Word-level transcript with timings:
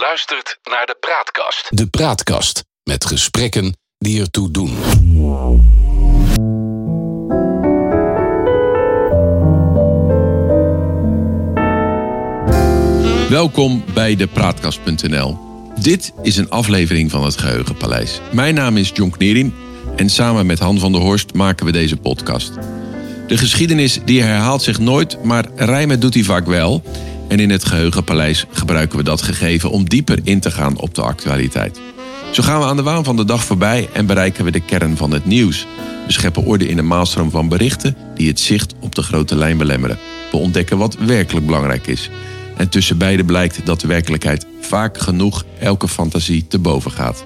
luistert 0.00 0.58
naar 0.70 0.86
de 0.86 0.96
Praatkast. 1.00 1.66
De 1.68 1.86
Praatkast 1.86 2.64
met 2.82 3.04
gesprekken 3.04 3.76
die 3.98 4.20
ertoe 4.20 4.50
doen. 4.50 4.76
Welkom 13.28 13.84
bij 13.94 14.16
de 14.16 14.26
Praatkast.nl. 14.26 15.38
Dit 15.80 16.12
is 16.22 16.36
een 16.36 16.50
aflevering 16.50 17.10
van 17.10 17.24
het 17.24 17.38
Geheugenpaleis. 17.38 18.20
Mijn 18.32 18.54
naam 18.54 18.76
is 18.76 18.90
John 18.94 19.10
Knerin 19.10 19.54
en 19.96 20.10
samen 20.10 20.46
met 20.46 20.58
Han 20.58 20.78
van 20.78 20.92
der 20.92 21.00
Horst 21.00 21.34
maken 21.34 21.66
we 21.66 21.72
deze 21.72 21.96
podcast. 21.96 22.52
De 23.26 23.38
geschiedenis 23.38 24.00
die 24.04 24.22
herhaalt 24.22 24.62
zich 24.62 24.78
nooit, 24.78 25.24
maar 25.24 25.44
rijmen 25.56 26.00
doet 26.00 26.14
hij 26.14 26.22
vaak 26.22 26.46
wel. 26.46 26.82
En 27.30 27.40
in 27.40 27.50
het 27.50 27.64
Geheugenpaleis 27.64 28.44
gebruiken 28.50 28.98
we 28.98 29.04
dat 29.04 29.22
gegeven 29.22 29.70
om 29.70 29.88
dieper 29.88 30.18
in 30.22 30.40
te 30.40 30.50
gaan 30.50 30.78
op 30.78 30.94
de 30.94 31.02
actualiteit. 31.02 31.80
Zo 32.30 32.42
gaan 32.42 32.60
we 32.60 32.66
aan 32.66 32.76
de 32.76 32.82
waan 32.82 33.04
van 33.04 33.16
de 33.16 33.24
dag 33.24 33.44
voorbij 33.44 33.88
en 33.92 34.06
bereiken 34.06 34.44
we 34.44 34.50
de 34.50 34.60
kern 34.60 34.96
van 34.96 35.10
het 35.10 35.26
nieuws. 35.26 35.66
We 36.06 36.12
scheppen 36.12 36.44
orde 36.44 36.68
in 36.68 36.78
een 36.78 36.86
maalstroom 36.86 37.30
van 37.30 37.48
berichten 37.48 37.96
die 38.14 38.28
het 38.28 38.40
zicht 38.40 38.74
op 38.80 38.94
de 38.94 39.02
grote 39.02 39.36
lijn 39.36 39.58
belemmeren. 39.58 39.98
We 40.30 40.36
ontdekken 40.36 40.78
wat 40.78 40.96
werkelijk 40.96 41.46
belangrijk 41.46 41.86
is. 41.86 42.10
En 42.56 42.68
tussen 42.68 42.98
beide 42.98 43.24
blijkt 43.24 43.66
dat 43.66 43.80
de 43.80 43.86
werkelijkheid 43.86 44.46
vaak 44.60 44.98
genoeg 44.98 45.44
elke 45.58 45.88
fantasie 45.88 46.46
te 46.46 46.58
boven 46.58 46.90
gaat. 46.90 47.24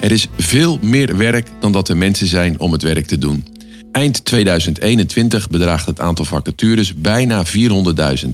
Er 0.00 0.12
is 0.12 0.28
veel 0.38 0.78
meer 0.82 1.16
werk 1.16 1.48
dan 1.60 1.72
dat 1.72 1.88
er 1.88 1.96
mensen 1.96 2.26
zijn 2.26 2.60
om 2.60 2.72
het 2.72 2.82
werk 2.82 3.06
te 3.06 3.18
doen. 3.18 3.46
Eind 3.94 4.24
2021 4.24 5.50
bedraagt 5.50 5.86
het 5.86 6.00
aantal 6.00 6.24
vacatures 6.24 6.94
bijna 6.94 7.44
400.000. 7.46 8.28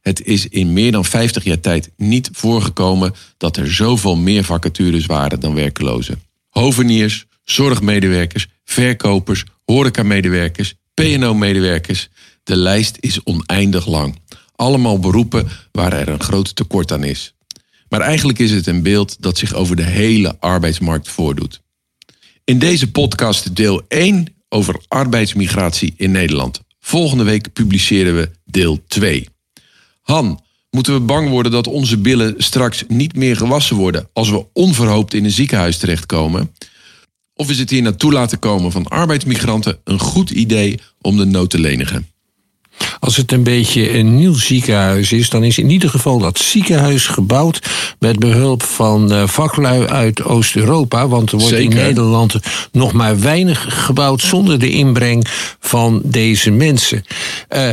Het 0.00 0.24
is 0.24 0.48
in 0.48 0.72
meer 0.72 0.92
dan 0.92 1.04
50 1.04 1.44
jaar 1.44 1.60
tijd 1.60 1.90
niet 1.96 2.30
voorgekomen 2.32 3.14
dat 3.36 3.56
er 3.56 3.72
zoveel 3.72 4.16
meer 4.16 4.44
vacatures 4.44 5.06
waren 5.06 5.40
dan 5.40 5.54
werklozen. 5.54 6.22
Hoveniers, 6.48 7.26
zorgmedewerkers, 7.44 8.46
verkopers, 8.64 9.44
horecamedewerkers, 9.64 10.74
PNO-medewerkers. 10.94 12.08
De 12.42 12.56
lijst 12.56 12.96
is 13.00 13.22
oneindig 13.24 13.86
lang. 13.86 14.18
Allemaal 14.56 14.98
beroepen 14.98 15.48
waar 15.72 15.92
er 15.92 16.08
een 16.08 16.22
groot 16.22 16.56
tekort 16.56 16.92
aan 16.92 17.04
is. 17.04 17.34
Maar 17.88 18.00
eigenlijk 18.00 18.38
is 18.38 18.50
het 18.50 18.66
een 18.66 18.82
beeld 18.82 19.16
dat 19.22 19.38
zich 19.38 19.54
over 19.54 19.76
de 19.76 19.84
hele 19.84 20.36
arbeidsmarkt 20.40 21.08
voordoet. 21.08 21.60
In 22.44 22.58
deze 22.58 22.90
podcast 22.90 23.56
deel 23.56 23.82
1 23.88 24.38
over 24.50 24.82
arbeidsmigratie 24.88 25.94
in 25.96 26.10
Nederland. 26.10 26.60
Volgende 26.80 27.24
week 27.24 27.52
publiceren 27.52 28.16
we 28.16 28.30
deel 28.44 28.84
2. 28.86 29.28
Han, 30.00 30.40
moeten 30.70 30.94
we 30.94 31.00
bang 31.00 31.28
worden 31.28 31.52
dat 31.52 31.66
onze 31.66 31.98
billen 31.98 32.34
straks 32.38 32.84
niet 32.88 33.16
meer 33.16 33.36
gewassen 33.36 33.76
worden 33.76 34.08
als 34.12 34.30
we 34.30 34.46
onverhoopt 34.52 35.14
in 35.14 35.24
een 35.24 35.30
ziekenhuis 35.30 35.78
terechtkomen? 35.78 36.54
Of 37.34 37.50
is 37.50 37.58
het 37.58 37.70
hier 37.70 37.82
naartoe 37.82 38.12
laten 38.12 38.38
komen 38.38 38.72
van 38.72 38.88
arbeidsmigranten 38.88 39.78
een 39.84 39.98
goed 39.98 40.30
idee 40.30 40.80
om 41.00 41.16
de 41.16 41.24
nood 41.24 41.50
te 41.50 41.58
lenigen? 41.58 42.08
Als 43.00 43.16
het 43.16 43.32
een 43.32 43.42
beetje 43.42 43.98
een 43.98 44.16
nieuw 44.16 44.34
ziekenhuis 44.34 45.12
is, 45.12 45.28
dan 45.28 45.44
is 45.44 45.58
in 45.58 45.70
ieder 45.70 45.90
geval 45.90 46.18
dat 46.18 46.38
ziekenhuis 46.38 47.06
gebouwd 47.06 47.60
met 47.98 48.18
behulp 48.18 48.62
van 48.62 49.12
uh, 49.12 49.26
vaklui 49.26 49.86
uit 49.86 50.24
Oost-Europa. 50.24 51.08
Want 51.08 51.32
er 51.32 51.38
wordt 51.38 51.58
in 51.58 51.74
Nederland 51.74 52.34
nog 52.72 52.92
maar 52.92 53.20
weinig 53.20 53.84
gebouwd 53.84 54.20
zonder 54.20 54.58
de 54.58 54.70
inbreng 54.70 55.26
van 55.60 56.00
deze 56.04 56.50
mensen. 56.50 57.04
Uh, 57.50 57.68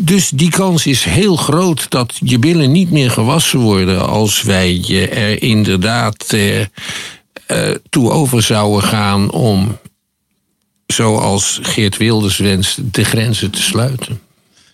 dus 0.00 0.28
die 0.28 0.50
kans 0.50 0.86
is 0.86 1.04
heel 1.04 1.36
groot 1.36 1.90
dat 1.90 2.14
je 2.24 2.38
billen 2.38 2.72
niet 2.72 2.90
meer 2.90 3.10
gewassen 3.10 3.58
worden 3.58 4.08
als 4.08 4.42
wij 4.42 4.84
er 5.10 5.42
inderdaad 5.42 6.32
uh, 6.34 6.64
toe 7.88 8.10
over 8.10 8.42
zouden 8.42 8.88
gaan 8.88 9.30
om, 9.30 9.78
zoals 10.86 11.58
Geert 11.62 11.96
Wilders 11.96 12.36
wenst, 12.36 12.94
de 12.94 13.04
grenzen 13.04 13.50
te 13.50 13.62
sluiten. 13.62 14.20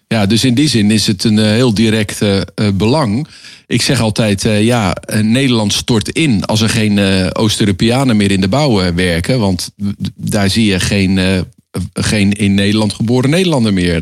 Ja, 0.09 0.27
dus 0.27 0.45
in 0.45 0.55
die 0.55 0.69
zin 0.69 0.91
is 0.91 1.07
het 1.07 1.25
een 1.25 1.39
heel 1.39 1.75
direct 1.75 2.23
uh, 2.23 2.41
belang. 2.75 3.27
Ik 3.67 3.83
zeg 3.83 4.01
altijd, 4.01 4.43
ja, 4.43 4.97
Nederland 5.21 5.73
stort 5.73 6.09
in 6.09 6.45
als 6.45 6.61
er 6.61 6.69
geen 6.69 6.99
Oost-Europeanen 7.35 8.17
meer 8.17 8.31
in 8.31 8.41
de 8.41 8.49
bouw 8.49 8.95
werken. 8.95 9.39
Want 9.39 9.71
daar 10.15 10.51
zie 10.51 10.65
je 10.67 10.81
geen, 10.81 11.45
geen 11.93 12.33
in 12.33 12.55
Nederland 12.55 12.93
geboren 12.93 13.31
Nederlander 13.31 13.73
meer. 13.73 14.01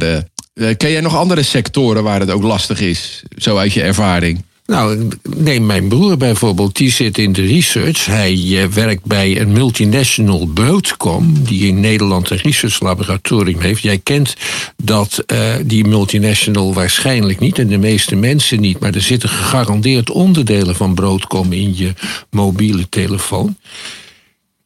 ken 0.54 0.90
jij 0.90 1.00
nog 1.00 1.16
andere 1.16 1.42
sectoren 1.42 2.02
waar 2.02 2.20
het 2.20 2.30
ook 2.30 2.42
lastig 2.42 2.80
is, 2.80 3.22
zo 3.36 3.56
uit 3.56 3.72
je 3.72 3.82
ervaring? 3.82 4.44
Nou, 4.72 5.08
neem 5.36 5.66
mijn 5.66 5.88
broer 5.88 6.16
bijvoorbeeld, 6.16 6.76
die 6.76 6.90
zit 6.90 7.18
in 7.18 7.32
de 7.32 7.46
research. 7.46 8.06
Hij 8.06 8.34
uh, 8.34 8.64
werkt 8.64 9.04
bij 9.04 9.40
een 9.40 9.52
multinational 9.52 10.46
Broadcom, 10.46 11.42
die 11.42 11.66
in 11.66 11.80
Nederland 11.80 12.30
een 12.30 12.36
research 12.36 12.80
laboratorium 12.80 13.60
heeft. 13.60 13.82
Jij 13.82 13.98
kent 13.98 14.36
dat, 14.76 15.24
uh, 15.26 15.54
die 15.64 15.84
multinational 15.84 16.74
waarschijnlijk 16.74 17.38
niet 17.38 17.58
en 17.58 17.68
de 17.68 17.78
meeste 17.78 18.16
mensen 18.16 18.60
niet, 18.60 18.78
maar 18.78 18.94
er 18.94 19.02
zitten 19.02 19.28
gegarandeerd 19.28 20.10
onderdelen 20.10 20.74
van 20.74 20.94
Broadcom 20.94 21.52
in 21.52 21.76
je 21.76 21.92
mobiele 22.30 22.88
telefoon. 22.88 23.56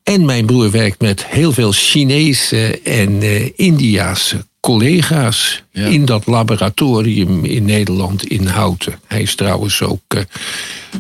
En 0.03 0.25
mijn 0.25 0.47
broer 0.47 0.71
werkt 0.71 1.00
met 1.00 1.27
heel 1.27 1.53
veel 1.53 1.72
Chinese 1.72 2.81
en 2.81 3.22
uh, 3.22 3.50
Indiase 3.56 4.45
collega's 4.66 5.62
ja. 5.71 5.87
in 5.87 6.04
dat 6.04 6.27
laboratorium 6.27 7.44
in 7.44 7.65
Nederland 7.65 8.27
in 8.27 8.47
Houten. 8.47 9.00
Hij 9.06 9.22
is 9.22 9.34
trouwens 9.34 9.82
ook 9.82 10.15
uh, 10.15 10.22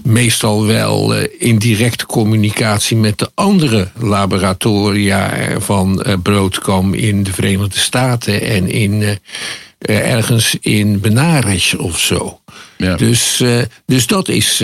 meestal 0.02 0.66
wel 0.66 1.16
uh, 1.16 1.22
in 1.38 1.58
directe 1.58 2.06
communicatie 2.06 2.96
met 2.96 3.18
de 3.18 3.30
andere 3.34 3.88
laboratoria 3.98 5.30
van 5.58 6.04
uh, 6.06 6.14
Broadcom 6.22 6.94
in 6.94 7.22
de 7.22 7.32
Verenigde 7.32 7.78
Staten 7.78 8.40
en 8.42 8.70
in 8.70 9.18
ergens 9.78 10.56
in 10.60 11.00
Benares 11.00 11.74
of 11.76 11.98
zo. 11.98 12.40
Ja. 12.76 12.96
Dus, 12.96 13.42
dus 13.86 14.06
dat 14.06 14.28
is 14.28 14.56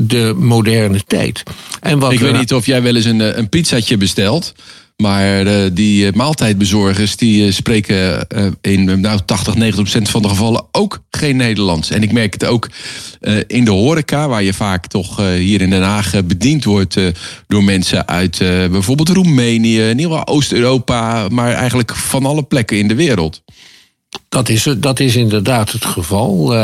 de 0.00 0.34
moderne 0.36 1.02
tijd. 1.06 1.42
En 1.80 1.98
wat 1.98 2.12
Ik 2.12 2.20
weet 2.20 2.38
niet 2.38 2.54
of 2.54 2.66
jij 2.66 2.82
wel 2.82 2.96
eens 2.96 3.04
een, 3.04 3.38
een 3.38 3.48
pizzatje 3.48 3.96
bestelt. 3.96 4.54
Maar 5.02 5.46
uh, 5.46 5.70
die 5.72 6.12
maaltijdbezorgers 6.14 7.16
die 7.16 7.46
uh, 7.46 7.52
spreken 7.52 8.26
in 8.60 9.00
nou, 9.00 9.20
80, 9.24 9.54
90 9.54 9.82
procent 9.82 10.08
van 10.08 10.22
de 10.22 10.28
gevallen 10.28 10.64
ook 10.72 11.02
geen 11.10 11.36
Nederlands. 11.36 11.90
En 11.90 12.02
ik 12.02 12.12
merk 12.12 12.32
het 12.32 12.44
ook 12.44 12.68
in 13.46 13.64
de 13.64 13.70
horeca, 13.70 14.28
waar 14.28 14.42
je 14.42 14.54
vaak 14.54 14.86
toch 14.86 15.16
hier 15.16 15.60
in 15.60 15.70
Den 15.70 15.82
Haag 15.82 16.24
bediend 16.24 16.64
wordt 16.64 16.98
door 17.46 17.64
mensen 17.64 18.08
uit 18.08 18.38
bijvoorbeeld 18.70 19.08
Roemenië, 19.08 20.06
Oost-Europa, 20.24 21.28
maar 21.28 21.52
eigenlijk 21.52 21.96
van 21.96 22.26
alle 22.26 22.42
plekken 22.42 22.78
in 22.78 22.88
de 22.88 22.94
wereld. 22.94 23.42
Dat 24.28 24.48
is, 24.48 24.68
dat 24.76 25.00
is 25.00 25.16
inderdaad 25.16 25.72
het 25.72 25.84
geval 25.84 26.54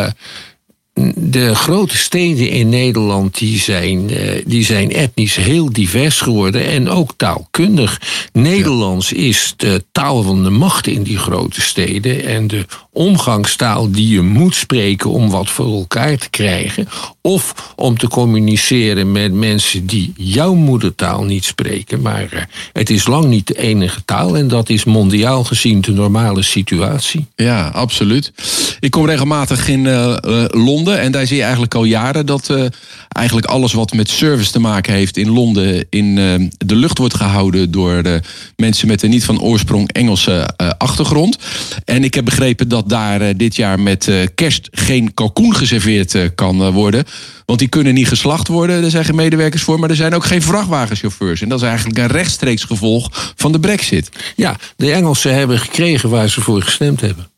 de 1.14 1.54
grote 1.54 1.96
steden 1.96 2.48
in 2.48 2.68
Nederland 2.68 3.38
die 3.38 3.58
zijn, 3.58 4.10
uh, 4.10 4.42
die 4.46 4.64
zijn 4.64 4.92
etnisch 4.92 5.36
heel 5.36 5.72
divers 5.72 6.20
geworden 6.20 6.66
en 6.66 6.88
ook 6.88 7.12
taalkundig. 7.16 8.00
Nederlands 8.32 9.12
is 9.12 9.54
de 9.56 9.84
taal 9.92 10.22
van 10.22 10.44
de 10.44 10.50
macht 10.50 10.86
in 10.86 11.02
die 11.02 11.18
grote 11.18 11.60
steden 11.60 12.24
en 12.24 12.46
de 12.46 12.66
omgangstaal 12.92 13.90
die 13.90 14.08
je 14.08 14.20
moet 14.20 14.54
spreken 14.54 15.10
om 15.10 15.30
wat 15.30 15.50
voor 15.50 15.74
elkaar 15.74 16.16
te 16.16 16.30
krijgen. 16.30 16.88
Of 17.20 17.72
om 17.76 17.98
te 17.98 18.08
communiceren 18.08 19.12
met 19.12 19.32
mensen 19.32 19.86
die 19.86 20.12
jouw 20.16 20.54
moedertaal 20.54 21.24
niet 21.24 21.44
spreken. 21.44 22.00
Maar 22.00 22.28
uh, 22.32 22.40
het 22.72 22.90
is 22.90 23.06
lang 23.06 23.24
niet 23.24 23.46
de 23.46 23.58
enige 23.58 24.04
taal 24.04 24.36
en 24.36 24.48
dat 24.48 24.68
is 24.68 24.84
mondiaal 24.84 25.44
gezien 25.44 25.80
de 25.80 25.92
normale 25.92 26.42
situatie. 26.42 27.26
Ja, 27.36 27.68
absoluut. 27.68 28.32
Ik 28.80 28.90
kom 28.90 29.06
regelmatig 29.06 29.68
in 29.68 29.84
uh, 29.84 30.14
Londen 30.48 31.00
en 31.00 31.12
daar 31.12 31.26
zie 31.26 31.36
je 31.36 31.42
eigenlijk 31.42 31.74
al 31.74 31.84
jaren 31.84 32.26
dat 32.26 32.70
eigenlijk 33.08 33.46
alles 33.46 33.72
wat 33.72 33.92
met 33.92 34.08
service 34.08 34.52
te 34.52 34.58
maken 34.58 34.92
heeft 34.92 35.16
in 35.16 35.30
Londen 35.30 35.86
in 35.90 36.14
de 36.58 36.76
lucht 36.76 36.98
wordt 36.98 37.14
gehouden 37.14 37.70
door 37.70 38.20
mensen 38.56 38.88
met 38.88 39.02
een 39.02 39.10
niet 39.10 39.24
van 39.24 39.40
oorsprong 39.40 39.92
Engelse 39.92 40.54
achtergrond. 40.78 41.38
En 41.84 42.04
ik 42.04 42.14
heb 42.14 42.24
begrepen 42.24 42.68
dat 42.68 42.81
daar 42.88 43.36
dit 43.36 43.56
jaar 43.56 43.80
met 43.80 44.10
kerst 44.34 44.68
geen 44.70 45.14
kalkoen 45.14 45.56
geserveerd 45.56 46.34
kan 46.34 46.70
worden. 46.70 47.04
Want 47.46 47.58
die 47.58 47.68
kunnen 47.68 47.94
niet 47.94 48.08
geslacht 48.08 48.48
worden, 48.48 48.84
er 48.84 48.90
zijn 48.90 49.04
geen 49.04 49.14
medewerkers 49.14 49.62
voor, 49.62 49.78
maar 49.78 49.90
er 49.90 49.96
zijn 49.96 50.14
ook 50.14 50.24
geen 50.24 50.42
vrachtwagenchauffeurs. 50.42 51.42
En 51.42 51.48
dat 51.48 51.60
is 51.60 51.66
eigenlijk 51.66 51.98
een 51.98 52.06
rechtstreeks 52.06 52.64
gevolg 52.64 53.32
van 53.36 53.52
de 53.52 53.60
brexit. 53.60 54.08
Ja, 54.36 54.56
de 54.76 54.92
Engelsen 54.92 55.34
hebben 55.34 55.58
gekregen 55.58 56.10
waar 56.10 56.28
ze 56.28 56.40
voor 56.40 56.62
gestemd 56.62 57.00
hebben. 57.00 57.30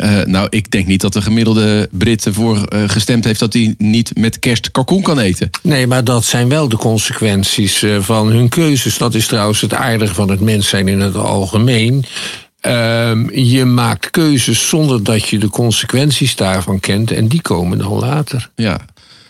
Uh, 0.00 0.22
nou, 0.24 0.46
ik 0.50 0.70
denk 0.70 0.86
niet 0.86 1.00
dat 1.00 1.12
de 1.12 1.22
gemiddelde 1.22 1.88
Brit 1.92 2.26
ervoor 2.26 2.56
uh, 2.56 2.82
gestemd 2.86 3.24
heeft 3.24 3.40
dat 3.40 3.52
hij 3.52 3.74
niet 3.78 4.10
met 4.16 4.38
kerst 4.38 4.70
kalkoen 4.70 5.02
kan 5.02 5.18
eten. 5.18 5.50
Nee, 5.62 5.86
maar 5.86 6.04
dat 6.04 6.24
zijn 6.24 6.48
wel 6.48 6.68
de 6.68 6.76
consequenties 6.76 7.82
uh, 7.82 8.00
van 8.00 8.26
hun 8.26 8.48
keuzes. 8.48 8.98
Dat 8.98 9.14
is 9.14 9.26
trouwens 9.26 9.60
het 9.60 9.74
aardige 9.74 10.14
van 10.14 10.30
het 10.30 10.40
mens 10.40 10.68
zijn 10.68 10.88
in 10.88 11.00
het 11.00 11.16
algemeen. 11.16 12.04
Ehm, 12.66 13.38
je 13.38 13.64
maakt 13.64 14.10
keuzes 14.10 14.68
zonder 14.68 15.04
dat 15.04 15.28
je 15.28 15.38
de 15.38 15.48
consequenties 15.48 16.36
daarvan 16.36 16.80
kent 16.80 17.10
en 17.10 17.28
die 17.28 17.42
komen 17.42 17.78
dan 17.78 17.98
later. 17.98 18.50
Ja, 18.54 18.80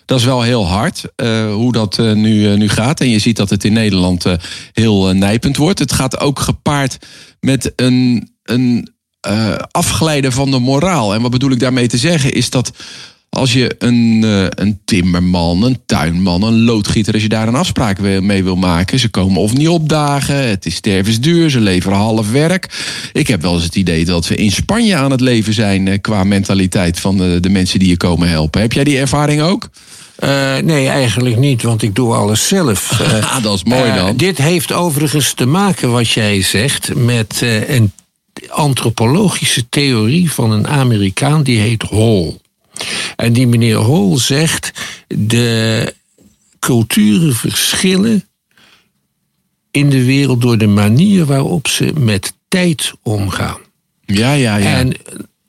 Dat 0.05 0.19
is 0.19 0.25
wel 0.25 0.43
heel 0.43 0.67
hard 0.67 1.05
uh, 1.17 1.53
hoe 1.53 1.73
dat 1.73 1.99
uh, 1.99 2.13
nu, 2.13 2.51
uh, 2.51 2.57
nu 2.57 2.69
gaat. 2.69 3.01
En 3.01 3.09
je 3.09 3.19
ziet 3.19 3.37
dat 3.37 3.51
het 3.51 3.65
in 3.65 3.73
Nederland 3.73 4.25
heel 4.73 5.15
nijpend 5.15 5.57
wordt. 5.57 5.79
Het 5.79 5.93
gaat 5.93 6.21
ook 6.21 6.39
gepaard 6.39 6.99
met 7.41 7.73
een, 7.77 8.31
een 8.43 8.95
afglijden 9.71 10.33
van 10.33 10.51
de 10.51 10.59
moraal. 10.59 11.15
En 11.15 11.23
wat 11.23 11.31
bedoel 11.31 11.51
ik 11.51 11.61
daarmee 11.61 11.89
te 11.89 11.99
zeggen 11.99 12.33
is 12.33 12.51
dat 12.51 12.73
als 13.37 13.53
je 13.53 13.75
een, 13.79 14.23
uh, 14.25 14.47
een 14.49 14.81
timmerman, 14.85 15.63
een 15.63 15.79
tuinman, 15.87 16.43
een 16.43 16.65
loodgieter, 16.65 17.15
als 17.15 17.23
je 17.23 17.29
daar 17.29 17.49
een 17.49 17.55
afspraak 17.55 18.01
mee 18.01 18.45
wil 18.45 18.57
maken, 18.57 18.99
ze 18.99 19.09
komen 19.09 19.41
of 19.41 19.53
niet 19.53 19.69
opdagen, 19.69 20.49
het 20.49 20.67
is 20.67 20.75
stervensduur, 20.75 21.51
ze 21.51 21.61
leveren 21.61 21.99
half 21.99 22.31
werk. 22.31 22.69
Ik 23.13 23.27
heb 23.27 23.43
wel 23.43 23.55
eens 23.55 23.65
het 23.65 23.77
idee 23.77 24.05
dat 24.05 24.29
we 24.29 24.35
in 24.35 24.51
Spanje 24.51 24.97
aan 24.97 25.11
het 25.11 25.21
leven 25.21 25.53
zijn 25.53 25.87
uh, 25.87 25.95
qua 26.01 26.25
mentaliteit 26.25 27.01
van 27.01 27.17
de, 27.17 27.39
de, 27.41 27.49
mensen 27.49 27.79
die 27.79 27.89
je 27.89 27.97
komen 27.97 28.29
helpen. 28.29 28.61
Heb 28.61 28.73
jij 28.73 28.85
die 28.85 28.99
ervaring 28.99 29.43
ook? 29.43 29.69
Uh, 30.25 30.57
nee, 30.57 30.89
eigenlijk 30.89 31.37
niet, 31.37 31.63
want 31.63 31.83
ik 31.83 31.95
doe 31.95 32.15
alles 32.15 32.49
zelf. 32.49 33.01
Uh, 33.01 33.43
dat 33.43 33.55
is 33.55 33.65
mooi 33.65 33.95
dan. 33.95 34.09
Uh, 34.09 34.13
dit 34.17 34.39
heeft 34.39 34.73
overigens 34.73 35.33
te 35.33 35.47
maken, 35.47 35.91
wat 35.91 36.11
jij 36.11 36.43
zegt, 36.43 36.95
met 36.95 37.43
een 37.67 37.93
antropologische 38.49 39.69
theorie 39.69 40.33
van 40.33 40.51
een 40.51 40.67
Amerikaan 40.67 41.43
die 41.43 41.59
heet 41.59 41.83
Hall. 41.83 42.35
En 43.17 43.33
die 43.33 43.47
meneer 43.47 43.77
Hol 43.77 44.19
zegt: 44.19 44.71
de 45.09 45.95
culturen 46.59 47.35
verschillen 47.35 48.29
in 49.71 49.91
de 49.91 50.05
wereld 50.05 50.41
door 50.41 50.59
de 50.59 50.67
manier 50.67 51.25
waarop 51.25 51.69
ze 51.69 51.93
met 51.99 52.33
tijd 52.49 52.93
omgaan. 53.03 53.59
Ja, 54.05 54.33
ja, 54.33 54.57
ja. 54.57 54.77
En 54.77 54.93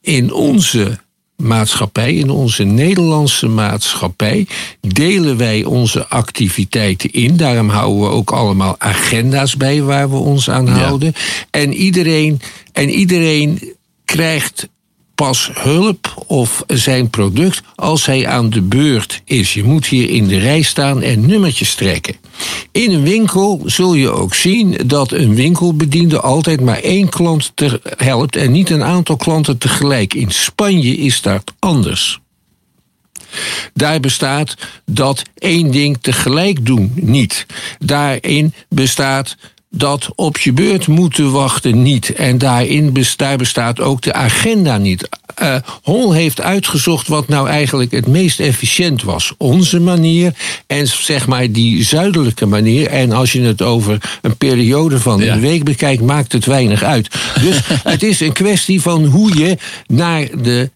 in 0.01 0.33
onze 0.33 0.99
maatschappij, 1.35 2.13
in 2.13 2.29
onze 2.29 2.63
Nederlandse 2.63 3.47
maatschappij, 3.47 4.47
delen 4.79 5.37
wij 5.37 5.63
onze 5.63 6.07
activiteiten 6.07 7.11
in. 7.11 7.37
Daarom 7.37 7.69
houden 7.69 8.01
we 8.01 8.07
ook 8.07 8.31
allemaal 8.31 8.75
agenda's 8.77 9.57
bij 9.57 9.81
waar 9.81 10.09
we 10.09 10.15
ons 10.15 10.49
aan 10.49 10.67
houden. 10.67 11.13
Ja. 11.15 11.21
En, 11.51 11.73
iedereen, 11.73 12.41
en 12.71 12.89
iedereen 12.89 13.75
krijgt 14.05 14.67
pas 15.17 15.49
hulp 15.53 16.23
of 16.27 16.63
zijn 16.67 17.09
product 17.09 17.61
als 17.75 18.05
hij 18.05 18.27
aan 18.27 18.49
de 18.49 18.61
beurt 18.61 19.21
is. 19.25 19.53
Je 19.53 19.63
moet 19.63 19.85
hier 19.85 20.09
in 20.09 20.27
de 20.27 20.37
rij 20.37 20.61
staan 20.61 21.01
en 21.01 21.25
nummertjes 21.25 21.75
trekken. 21.75 22.15
In 22.71 22.91
een 22.91 23.03
winkel 23.03 23.61
zul 23.65 23.93
je 23.93 24.09
ook 24.09 24.35
zien 24.35 24.77
dat 24.85 25.11
een 25.11 25.35
winkelbediende 25.35 26.19
altijd 26.19 26.61
maar 26.61 26.79
één 26.79 27.09
klant 27.09 27.53
helpt 27.97 28.35
en 28.35 28.51
niet 28.51 28.69
een 28.69 28.83
aantal 28.83 29.15
klanten 29.15 29.57
tegelijk. 29.57 30.13
In 30.13 30.31
Spanje 30.31 30.97
is 30.97 31.21
dat 31.21 31.53
anders. 31.59 32.19
Daar 33.73 33.99
bestaat 33.99 34.55
dat 34.85 35.21
één 35.37 35.71
ding 35.71 35.97
tegelijk 36.01 36.65
doen 36.65 36.91
niet. 36.95 37.45
Daarin 37.79 38.53
bestaat 38.69 39.35
dat 39.69 40.09
op 40.15 40.37
je 40.37 40.51
beurt 40.51 40.87
moeten 40.87 41.31
wachten 41.31 41.81
niet. 41.81 42.13
En 42.13 42.37
daarin 42.37 42.95
daar 43.15 43.37
bestaat 43.37 43.79
ook 43.79 44.01
de 44.01 44.13
agenda 44.13 44.77
niet. 44.77 45.09
Uh, 45.41 45.55
Hol 45.83 46.13
heeft 46.13 46.41
uitgezocht 46.41 47.07
wat 47.07 47.27
nou 47.27 47.47
eigenlijk 47.49 47.91
het 47.91 48.07
meest 48.07 48.39
efficiënt 48.39 49.03
was. 49.03 49.33
Onze 49.37 49.79
manier 49.79 50.33
en 50.67 50.87
zeg 50.87 51.27
maar 51.27 51.51
die 51.51 51.83
zuidelijke 51.83 52.45
manier. 52.45 52.87
En 52.87 53.11
als 53.11 53.31
je 53.31 53.41
het 53.41 53.61
over 53.61 54.19
een 54.21 54.37
periode 54.37 54.99
van 54.99 55.21
een 55.21 55.39
week 55.39 55.63
bekijkt, 55.63 56.01
maakt 56.01 56.31
het 56.31 56.45
weinig 56.45 56.83
uit. 56.83 57.15
Dus 57.41 57.59
het 57.93 58.03
is 58.03 58.19
een 58.19 58.33
kwestie 58.33 58.81
van 58.81 59.05
hoe 59.05 59.37
je 59.37 59.57
naar 59.87 60.27
de 60.41 60.69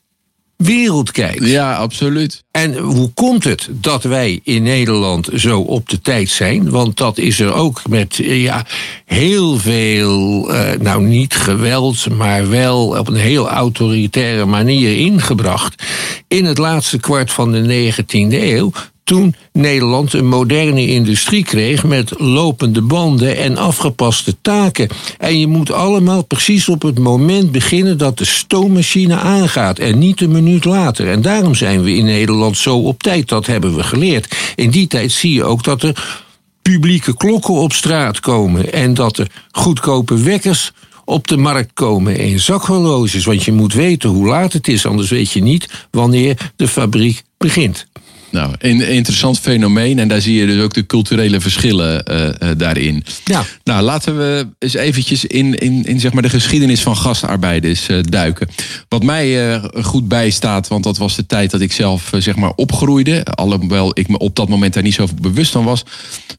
wereld 0.63 1.11
kijkt. 1.11 1.45
Ja, 1.45 1.75
absoluut. 1.75 2.43
En 2.51 2.77
hoe 2.77 3.11
komt 3.13 3.43
het 3.43 3.67
dat 3.71 4.03
wij 4.03 4.39
in 4.43 4.63
Nederland 4.63 5.29
zo 5.35 5.59
op 5.59 5.89
de 5.89 6.01
tijd 6.01 6.29
zijn? 6.29 6.69
Want 6.69 6.97
dat 6.97 7.17
is 7.17 7.39
er 7.39 7.53
ook 7.53 7.81
met 7.89 8.15
ja, 8.15 8.65
heel 9.05 9.57
veel, 9.57 10.51
uh, 10.53 10.71
nou 10.79 11.03
niet 11.03 11.35
geweld, 11.35 12.09
maar 12.09 12.49
wel 12.49 12.87
op 12.87 13.07
een 13.07 13.15
heel 13.15 13.49
autoritaire 13.49 14.45
manier 14.45 14.97
ingebracht. 14.97 15.83
In 16.27 16.45
het 16.45 16.57
laatste 16.57 16.99
kwart 16.99 17.31
van 17.31 17.51
de 17.51 17.93
19e 17.93 18.33
eeuw 18.33 18.71
toen 19.11 19.35
Nederland 19.53 20.13
een 20.13 20.27
moderne 20.27 20.87
industrie 20.87 21.43
kreeg 21.43 21.83
met 21.83 22.19
lopende 22.19 22.81
banden 22.81 23.37
en 23.37 23.57
afgepaste 23.57 24.35
taken. 24.41 24.89
En 25.17 25.39
je 25.39 25.47
moet 25.47 25.71
allemaal 25.71 26.25
precies 26.25 26.69
op 26.69 26.81
het 26.81 26.99
moment 26.99 27.51
beginnen 27.51 27.97
dat 27.97 28.17
de 28.17 28.25
stoommachine 28.25 29.15
aangaat 29.15 29.79
en 29.79 29.99
niet 29.99 30.21
een 30.21 30.31
minuut 30.31 30.65
later. 30.65 31.09
En 31.09 31.21
daarom 31.21 31.55
zijn 31.55 31.83
we 31.83 31.93
in 31.93 32.05
Nederland 32.05 32.57
zo 32.57 32.77
op 32.77 33.03
tijd, 33.03 33.27
dat 33.27 33.45
hebben 33.45 33.75
we 33.75 33.83
geleerd. 33.83 34.35
In 34.55 34.69
die 34.69 34.87
tijd 34.87 35.11
zie 35.11 35.33
je 35.33 35.43
ook 35.43 35.63
dat 35.63 35.83
er 35.83 36.21
publieke 36.61 37.17
klokken 37.17 37.53
op 37.53 37.73
straat 37.73 38.19
komen 38.19 38.73
en 38.73 38.93
dat 38.93 39.17
er 39.17 39.27
goedkope 39.51 40.21
wekkers 40.21 40.71
op 41.05 41.27
de 41.27 41.37
markt 41.37 41.73
komen 41.73 42.17
en 42.17 42.39
zakhorloges. 42.39 43.25
Want 43.25 43.43
je 43.43 43.51
moet 43.51 43.73
weten 43.73 44.09
hoe 44.09 44.27
laat 44.27 44.53
het 44.53 44.67
is, 44.67 44.85
anders 44.85 45.09
weet 45.09 45.31
je 45.31 45.41
niet 45.41 45.87
wanneer 45.89 46.51
de 46.55 46.67
fabriek 46.67 47.23
begint. 47.37 47.89
Nou, 48.31 48.53
een 48.57 48.89
interessant 48.89 49.39
fenomeen. 49.39 49.99
En 49.99 50.07
daar 50.07 50.21
zie 50.21 50.35
je 50.35 50.45
dus 50.45 50.61
ook 50.61 50.73
de 50.73 50.85
culturele 50.85 51.41
verschillen 51.41 52.11
uh, 52.11 52.25
uh, 52.25 52.57
daarin. 52.57 53.03
Ja. 53.25 53.43
Nou, 53.63 53.81
laten 53.81 54.17
we 54.17 54.47
eens 54.59 54.73
eventjes 54.73 55.25
in, 55.25 55.55
in, 55.55 55.85
in 55.85 55.99
zeg 55.99 56.13
maar 56.13 56.21
de 56.21 56.29
geschiedenis 56.29 56.81
van 56.81 56.97
gastarbeiders 56.97 57.89
uh, 57.89 57.97
duiken. 58.01 58.47
Wat 58.87 59.03
mij 59.03 59.59
goed 59.81 60.07
bijstaat, 60.07 60.67
want 60.67 60.83
dat 60.83 60.97
was 60.97 61.15
de 61.15 61.25
tijd 61.25 61.51
dat 61.51 61.61
ik 61.61 61.71
zelf 61.71 62.11
zeg 62.17 62.35
maar 62.35 62.53
opgroeide. 62.55 63.25
Alhoewel 63.25 63.91
ik 63.93 64.07
me 64.07 64.17
op 64.17 64.35
dat 64.35 64.49
moment 64.49 64.73
daar 64.73 64.83
niet 64.83 64.93
zo 64.93 65.07
bewust 65.21 65.51
van 65.51 65.63
was. 65.63 65.83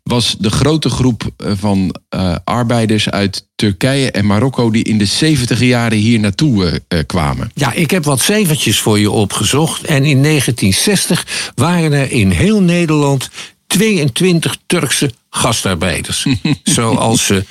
Was 0.02 0.36
de 0.38 0.50
grote 0.50 0.88
groep 0.88 1.30
van 1.36 1.96
arbeiders 2.44 3.10
uit 3.10 3.46
Turkije 3.62 4.10
en 4.10 4.26
Marokko 4.26 4.70
die 4.70 4.84
in 4.84 4.98
de 4.98 5.04
70 5.04 5.60
jaren 5.60 5.98
hier 5.98 6.20
naartoe 6.20 6.82
kwamen. 7.06 7.50
Ja, 7.54 7.72
ik 7.72 7.90
heb 7.90 8.04
wat 8.04 8.20
cijfertjes 8.20 8.78
voor 8.78 8.98
je 8.98 9.10
opgezocht. 9.10 9.84
En 9.84 10.04
in 10.04 10.22
1960 10.22 11.26
waren 11.54 11.82
waren 11.82 11.92
er 11.92 12.10
in 12.10 12.30
heel 12.30 12.62
Nederland 12.62 13.30
22 13.66 14.56
Turkse 14.66 15.10
gastarbeiders. 15.30 16.26
zoals 16.62 17.26
ze 17.26 17.44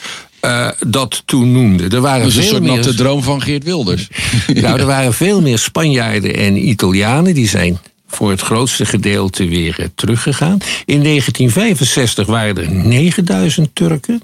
uh, 0.46 0.70
dat 0.88 1.24
toen 1.26 1.52
noemden. 1.52 1.90
Er 1.90 2.02
waren 2.02 2.22
dat 2.22 2.32
is 2.32 2.38
een 2.38 2.44
soort 2.44 2.62
meer... 2.62 2.76
natte 2.76 2.94
droom 2.94 3.24
van 3.24 3.42
Geert 3.42 3.64
Wilders. 3.64 4.08
nou, 4.54 4.80
er 4.80 4.86
waren 4.86 5.14
veel 5.14 5.42
meer 5.42 5.60
Spanjaarden 5.60 6.36
en 6.36 6.68
Italianen. 6.68 7.34
Die 7.34 7.48
zijn 7.48 7.80
voor 8.08 8.30
het 8.30 8.42
grootste 8.42 8.86
gedeelte 8.86 9.48
weer 9.48 9.90
teruggegaan. 9.96 10.58
In 10.86 11.04
1965 11.04 12.28
waren 12.28 12.58
er 12.58 12.72
9000 12.72 13.70
Turken. 13.74 14.22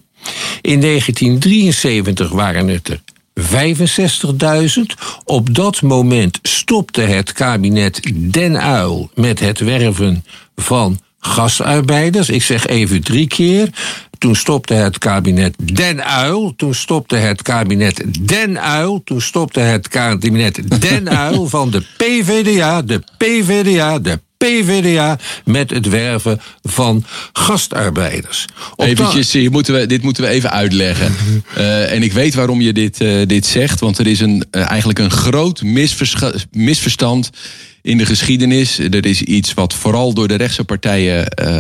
In 0.62 0.82
1973 0.82 2.30
waren 2.30 2.68
het 2.68 2.88
er 2.88 3.02
65.000. 3.38 4.82
Op 5.24 5.56
dat 5.56 5.82
moment 5.82 6.40
stopte 6.42 7.02
het 7.02 7.32
kabinet 7.32 8.12
Den 8.16 8.62
Uil 8.62 9.10
met 9.14 9.40
het 9.40 9.60
werven 9.60 10.26
van 10.56 11.00
gastarbeiders. 11.28 12.30
Ik 12.30 12.44
zeg 12.44 12.68
even 12.68 13.04
drie 13.04 13.28
keer. 13.28 13.70
Toen 14.18 14.36
stopte 14.36 14.74
het 14.74 14.98
kabinet 14.98 15.56
Den 15.74 16.04
Uil. 16.04 16.54
Toen 16.56 16.74
stopte 16.74 17.16
het 17.16 17.42
kabinet 17.42 18.04
Den 18.20 18.60
Uil. 18.60 19.02
Toen 19.04 19.22
stopte 19.22 19.60
het 19.60 19.88
kabinet 19.88 20.82
Den 20.82 21.10
Uil 21.26 21.48
van 21.48 21.72
de 21.72 21.84
PVDA, 21.98 22.82
de 22.82 23.04
PVDA, 23.18 24.00
de 24.00 24.20
PVDA 24.38 25.18
met 25.46 25.70
het 25.70 25.90
werven 25.90 26.42
van 26.64 27.06
gastarbeiders. 27.34 28.46
Eventjes, 28.76 29.34
hier 29.34 29.52
moeten 29.52 29.74
we, 29.74 29.86
dit 29.86 30.02
moeten 30.02 30.24
we 30.24 30.30
even 30.30 30.52
uitleggen. 30.52 31.16
Uh, 31.58 31.92
en 31.94 32.04
ik 32.04 32.14
weet 32.14 32.34
waarom 32.34 32.62
je 32.62 32.74
dit, 32.74 33.02
uh, 33.02 33.26
dit 33.28 33.46
zegt, 33.46 33.80
want 33.80 33.98
er 33.98 34.08
is 34.08 34.20
een, 34.20 34.46
uh, 34.52 34.70
eigenlijk 34.70 35.00
een 35.00 35.12
groot 35.12 35.62
misverstand 36.52 37.30
in 37.88 37.98
de 37.98 38.06
geschiedenis. 38.06 38.80
Er 38.80 39.06
is 39.06 39.22
iets 39.22 39.54
wat 39.54 39.74
vooral 39.74 40.14
door 40.14 40.28
de 40.28 40.36
rechtse 40.36 40.64
partijen 40.64 41.28
uh, 41.42 41.60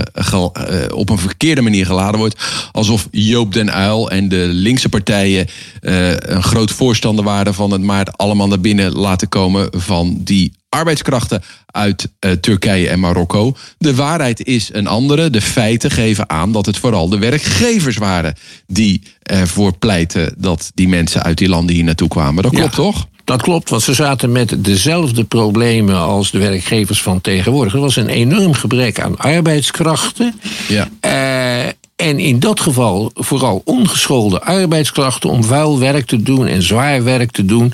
op 0.93 1.09
een 1.09 1.17
verkeerde 1.17 1.61
manier 1.61 1.85
geladen 1.85 2.19
wordt. 2.19 2.43
Alsof 2.71 3.07
Joop 3.11 3.53
den 3.53 3.71
Uil 3.71 4.11
en 4.11 4.29
de 4.29 4.47
linkse 4.51 4.89
partijen 4.89 5.47
uh, 5.81 6.09
een 6.11 6.43
groot 6.43 6.71
voorstander 6.71 7.23
waren 7.23 7.53
van 7.53 7.71
het 7.71 7.81
maar 7.81 8.07
allemaal 8.15 8.47
naar 8.47 8.59
binnen 8.59 8.91
laten 8.91 9.29
komen 9.29 9.69
van 9.71 10.17
die 10.23 10.53
arbeidskrachten 10.69 11.43
uit 11.65 12.09
uh, 12.19 12.31
Turkije 12.31 12.89
en 12.89 12.99
Marokko. 12.99 13.55
De 13.77 13.95
waarheid 13.95 14.45
is 14.45 14.69
een 14.73 14.87
andere. 14.87 15.29
De 15.29 15.41
feiten 15.41 15.91
geven 15.91 16.29
aan 16.29 16.51
dat 16.51 16.65
het 16.65 16.77
vooral 16.77 17.09
de 17.09 17.17
werkgevers 17.17 17.97
waren 17.97 18.35
die 18.67 19.01
ervoor 19.23 19.77
pleiten 19.77 20.33
dat 20.37 20.71
die 20.73 20.87
mensen 20.87 21.23
uit 21.23 21.37
die 21.37 21.49
landen 21.49 21.75
hier 21.75 21.83
naartoe 21.83 22.07
kwamen. 22.07 22.43
Dat 22.43 22.51
klopt 22.51 22.75
ja. 22.75 22.81
toch? 22.81 23.07
Dat 23.27 23.41
klopt, 23.41 23.69
want 23.69 23.81
ze 23.81 23.93
zaten 23.93 24.31
met 24.31 24.55
dezelfde 24.57 25.23
problemen 25.23 25.97
als 25.97 26.31
de 26.31 26.37
werkgevers 26.37 27.01
van 27.01 27.21
tegenwoordig. 27.21 27.73
Er 27.73 27.79
was 27.79 27.95
een 27.95 28.09
enorm 28.09 28.53
gebrek 28.53 28.99
aan 28.99 29.17
arbeidskrachten. 29.17 30.39
Ja. 30.67 30.89
Uh, 31.05 31.71
en 31.95 32.19
in 32.19 32.39
dat 32.39 32.59
geval 32.59 33.11
vooral 33.13 33.61
ongeschoolde 33.65 34.41
arbeidskrachten 34.41 35.29
om 35.29 35.43
vuil 35.43 35.79
werk 35.79 36.05
te 36.05 36.23
doen 36.23 36.47
en 36.47 36.61
zwaar 36.61 37.03
werk 37.03 37.31
te 37.31 37.45
doen. 37.45 37.73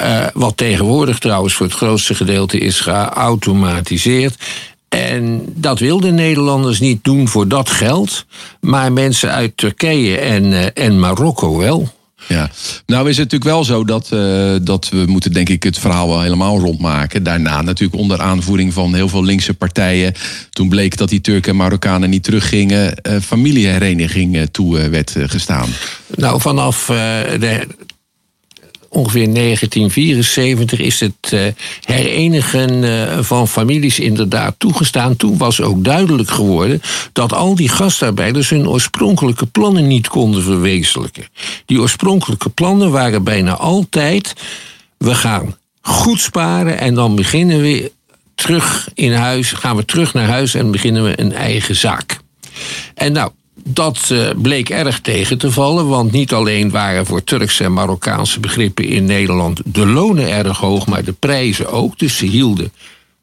Uh, 0.00 0.26
wat 0.34 0.56
tegenwoordig 0.56 1.18
trouwens 1.18 1.54
voor 1.54 1.66
het 1.66 1.74
grootste 1.74 2.14
gedeelte 2.14 2.58
is 2.58 2.80
geautomatiseerd. 2.80 4.34
En 4.88 5.42
dat 5.54 5.78
wilden 5.78 6.14
Nederlanders 6.14 6.80
niet 6.80 7.04
doen 7.04 7.28
voor 7.28 7.48
dat 7.48 7.70
geld, 7.70 8.26
maar 8.60 8.92
mensen 8.92 9.30
uit 9.30 9.56
Turkije 9.56 10.18
en, 10.18 10.52
eh, 10.52 10.84
en 10.86 10.98
Marokko 10.98 11.56
wel. 11.56 11.94
Ja, 12.28 12.50
nou 12.86 13.08
is 13.08 13.16
het 13.16 13.32
natuurlijk 13.32 13.50
wel 13.50 13.64
zo 13.64 13.84
dat, 13.84 14.10
uh, 14.12 14.54
dat 14.62 14.88
we 14.88 15.04
moeten 15.06 15.32
denk 15.32 15.48
ik 15.48 15.62
het 15.62 15.78
verhaal 15.78 16.08
wel 16.08 16.20
helemaal 16.20 16.58
rondmaken. 16.58 17.22
Daarna 17.22 17.62
natuurlijk 17.62 18.00
onder 18.00 18.20
aanvoering 18.20 18.72
van 18.72 18.94
heel 18.94 19.08
veel 19.08 19.24
linkse 19.24 19.54
partijen. 19.54 20.12
Toen 20.50 20.68
bleek 20.68 20.96
dat 20.96 21.08
die 21.08 21.20
Turken 21.20 21.50
en 21.50 21.56
Marokkanen 21.56 22.10
niet 22.10 22.22
teruggingen. 22.22 22.94
Uh, 23.02 23.16
familiehereniging 23.20 24.48
toe 24.50 24.88
werd 24.88 25.14
gestaan. 25.18 25.68
Nou, 26.16 26.40
vanaf 26.40 26.84
de 26.86 27.66
ongeveer 28.96 29.34
1974 29.34 30.80
is 30.80 31.00
het 31.00 31.32
uh, 31.34 31.40
herenigen 31.80 32.82
uh, 32.82 33.18
van 33.20 33.48
families 33.48 33.98
inderdaad 33.98 34.54
toegestaan. 34.58 35.16
Toen 35.16 35.38
was 35.38 35.60
ook 35.60 35.84
duidelijk 35.84 36.30
geworden 36.30 36.82
dat 37.12 37.32
al 37.32 37.54
die 37.54 37.68
gastarbeiders 37.68 38.50
hun 38.50 38.68
oorspronkelijke 38.68 39.46
plannen 39.46 39.86
niet 39.86 40.08
konden 40.08 40.42
verwezenlijken. 40.42 41.26
Die 41.66 41.80
oorspronkelijke 41.80 42.48
plannen 42.48 42.90
waren 42.90 43.24
bijna 43.24 43.56
altijd: 43.56 44.32
we 44.98 45.14
gaan 45.14 45.56
goed 45.80 46.20
sparen 46.20 46.78
en 46.78 46.94
dan 46.94 47.16
beginnen 47.16 47.60
we 47.60 47.92
terug 48.34 48.88
in 48.94 49.12
huis, 49.12 49.52
gaan 49.52 49.76
we 49.76 49.84
terug 49.84 50.14
naar 50.14 50.28
huis 50.28 50.54
en 50.54 50.70
beginnen 50.70 51.04
we 51.04 51.20
een 51.20 51.32
eigen 51.32 51.76
zaak. 51.76 52.18
En 52.94 53.12
nou, 53.12 53.30
dat 53.68 54.08
uh, 54.12 54.28
bleek 54.36 54.70
erg 54.70 55.00
tegen 55.00 55.38
te 55.38 55.50
vallen, 55.50 55.88
want 55.88 56.12
niet 56.12 56.32
alleen 56.32 56.70
waren 56.70 57.06
voor 57.06 57.24
Turkse 57.24 57.64
en 57.64 57.72
Marokkaanse 57.72 58.40
begrippen 58.40 58.84
in 58.84 59.04
Nederland 59.04 59.60
de 59.64 59.86
lonen 59.86 60.30
erg 60.30 60.58
hoog, 60.58 60.86
maar 60.86 61.04
de 61.04 61.12
prijzen 61.12 61.72
ook. 61.72 61.98
Dus 61.98 62.16
ze 62.16 62.26
hielden 62.26 62.72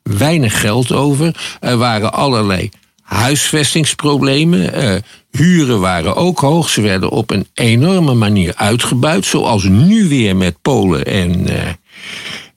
weinig 0.03 0.59
geld 0.59 0.91
over. 0.91 1.57
Er 1.59 1.77
waren 1.77 2.13
allerlei 2.13 2.69
huisvestingsproblemen. 3.01 4.83
Uh, 4.83 4.95
huren 5.31 5.79
waren 5.79 6.15
ook 6.15 6.39
hoog. 6.39 6.69
Ze 6.69 6.81
werden 6.81 7.09
op 7.09 7.31
een 7.31 7.47
enorme 7.53 8.13
manier 8.13 8.53
uitgebuit, 8.55 9.25
zoals 9.25 9.63
nu 9.63 10.07
weer 10.07 10.35
met 10.35 10.61
Polen 10.61 11.05
en, 11.05 11.51
uh, 11.51 11.57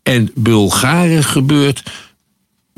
en 0.03 0.31
Bulgaren 0.35 1.25
gebeurt. 1.25 1.83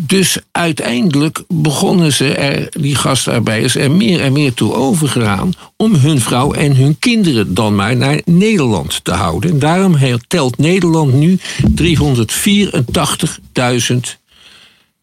Dus 0.03 0.39
uiteindelijk 0.53 1.43
begonnen 1.49 2.13
ze 2.13 2.35
er, 2.35 2.69
die 2.81 2.95
gastarbeiders, 2.95 3.75
er 3.75 3.91
meer 3.91 4.21
en 4.21 4.33
meer 4.33 4.55
toe 4.55 4.75
overgegaan 4.75 5.53
om 5.77 5.95
hun 5.95 6.21
vrouw 6.21 6.53
en 6.53 6.77
hun 6.77 6.99
kinderen 6.99 7.55
dan 7.55 7.75
maar 7.75 7.97
naar 7.97 8.21
Nederland 8.25 9.05
te 9.05 9.13
houden. 9.13 9.51
En 9.51 9.59
daarom 9.59 9.97
telt 10.29 10.59
Nederland 10.59 11.13
nu 11.13 11.39
384.000 11.83 11.85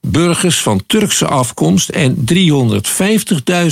burgers 0.01 0.61
van 0.61 0.83
Turkse 0.87 1.27
afkomst 1.27 1.89
en 1.89 2.25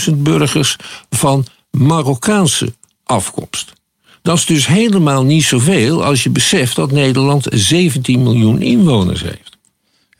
350.000 0.10 0.14
burgers 0.16 0.76
van 1.10 1.46
Marokkaanse 1.72 2.74
afkomst. 3.04 3.74
Dat 4.22 4.38
is 4.38 4.46
dus 4.46 4.68
helemaal 4.68 5.24
niet 5.24 5.44
zoveel 5.44 6.04
als 6.04 6.24
je 6.24 6.30
beseft 6.30 6.76
dat 6.76 6.92
Nederland 6.92 7.48
17 7.50 8.24
miljoen 8.24 8.62
inwoners 8.62 9.22
heeft. 9.22 9.43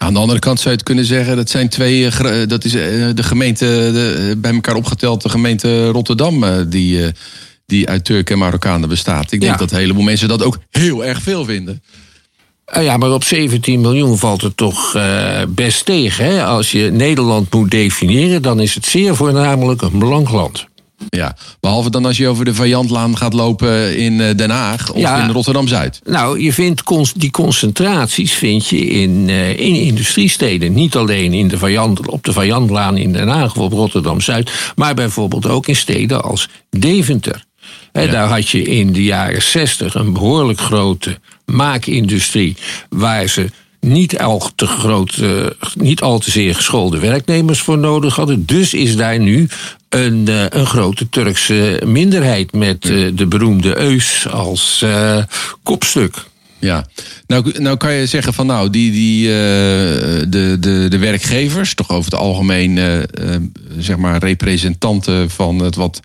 Aan 0.04 0.14
de 0.14 0.20
andere 0.20 0.40
kant 0.40 0.58
zou 0.58 0.70
je 0.70 0.76
het 0.76 0.86
kunnen 0.86 1.06
zeggen, 1.06 1.36
dat 1.36 1.50
zijn 1.50 1.70
twee, 1.70 2.08
eh, 2.08 2.42
eh, 2.42 2.50
dat 2.50 2.64
is 2.64 2.74
eh, 2.74 2.82
de 3.14 3.24
gemeente, 3.24 3.66
de, 3.66 4.36
bij 4.38 4.54
elkaar 4.54 4.76
opgeteld, 4.76 5.22
de 5.22 5.30
gemeente 5.30 5.88
Rotterdam, 5.88 6.46
die, 6.70 7.12
die 7.66 7.90
uit 7.90 8.06
Turken 8.06 8.34
en 8.34 8.40
Marokkanen 8.40 8.90
bestaat. 8.90 9.32
Ik 9.32 9.40
denk 9.40 9.52
ja. 9.52 9.58
dat 9.58 9.72
een 9.72 9.78
heleboel 9.78 10.04
mensen 10.04 10.28
dat 10.28 10.44
ook 10.44 10.58
heel 10.70 11.06
erg 11.06 11.22
veel 11.22 11.46
vinden. 11.46 11.84
Ja, 12.74 12.98
maar 12.98 13.12
op 13.12 13.24
17 13.24 13.82
miljoen 13.82 14.18
valt 14.18 14.42
het 14.42 14.58
toch 14.58 14.98
best 15.50 15.86
tegen. 15.86 16.26
Hè? 16.26 16.44
Als 16.44 16.72
je 16.72 16.90
Nederland 16.92 17.54
moet 17.54 17.72
definiëren, 17.72 18.42
dan 18.42 18.60
is 18.60 18.76
het 18.76 18.86
zeer 18.86 19.16
voornamelijk 19.16 19.82
een 19.82 20.00
belangrijk 20.00 20.66
ja, 21.10 21.36
behalve 21.60 21.90
dan 21.90 22.06
als 22.06 22.18
je 22.18 22.28
over 22.28 22.46
de 22.46 22.54
Vijandlaan 22.54 23.18
gaat 23.18 23.34
lopen 23.34 23.98
in 23.98 24.22
eh, 24.22 24.36
Den 24.36 24.50
Haag 24.50 24.92
of 24.92 25.18
in 25.18 25.30
Rotterdam-Zuid. 25.30 26.02
Nou, 26.04 26.42
je 26.42 26.54
vindt 26.54 26.84
die 27.16 27.32
concentraties 27.32 28.34
vind 28.34 28.68
je 28.68 28.78
in, 28.78 29.28
uh, 29.28 29.50
in 29.50 29.76
industriesteden. 29.76 30.74
Niet 30.74 30.96
alleen 30.96 31.34
in 31.34 31.48
de 31.48 31.58
Vijand, 31.58 32.08
op 32.08 32.24
de 32.24 32.34
Vijandlaan 32.34 32.98
in 32.98 33.14
Den 33.14 33.28
Haag 33.28 33.56
of 33.56 33.64
op 33.64 33.72
Rotterdam-Zuid... 33.72 34.52
maar 34.76 34.94
bijvoorbeeld 34.94 35.48
ook 35.48 35.68
in 35.68 35.76
steden 35.76 36.24
als 36.24 36.50
Deventer. 36.70 37.46
Daar 37.92 38.28
had 38.28 38.50
je 38.50 38.62
in 38.62 38.94
de 38.94 39.04
jaren 39.04 39.42
60 39.42 39.96
een 39.96 40.14
behoorlijk 40.14 40.60
grote 40.60 41.20
maakindustrie... 41.46 42.58
waar 42.90 43.28
ze 43.28 43.50
niet 43.84 44.20
al 44.20 44.52
te 44.56 44.68
groot, 44.68 45.18
uh, 45.18 45.46
niet 45.76 46.02
al 46.02 46.20
te 46.20 46.32
zeer 46.32 46.56
geschoolde 46.56 47.00
werknemers 47.00 47.62
voor 47.62 47.78
nodig 47.78 48.16
hadden. 48.16 48.46
Dus 48.46 48.74
is 48.74 48.96
daar 48.96 49.20
nu 49.20 49.48
een, 49.90 50.26
uh, 50.30 50.46
een 50.50 50.66
grote 50.66 51.10
Turkse 51.10 51.82
minderheid 51.86 52.54
met 52.54 52.90
uh, 52.90 53.12
de 53.16 53.26
beroemde 53.26 53.78
Eus 53.78 54.28
als 54.30 54.86
kopstuk. 55.64 56.16
Ja, 56.60 56.88
nou, 57.28 57.62
nou 57.62 57.78
kan 57.78 57.94
je 57.94 58.06
zeggen 58.06 58.34
van 58.34 58.46
nou, 58.46 58.70
die, 58.70 58.92
die, 58.92 59.28
de, 59.28 60.58
de, 60.60 60.86
de 60.90 60.98
werkgevers, 60.98 61.74
toch 61.74 61.90
over 61.90 62.12
het 62.12 62.20
algemeen 62.20 62.80
zeg 63.78 63.98
maar 63.98 64.20
representanten 64.20 65.30
van 65.30 65.60
het 65.60 65.76
wat 65.76 66.00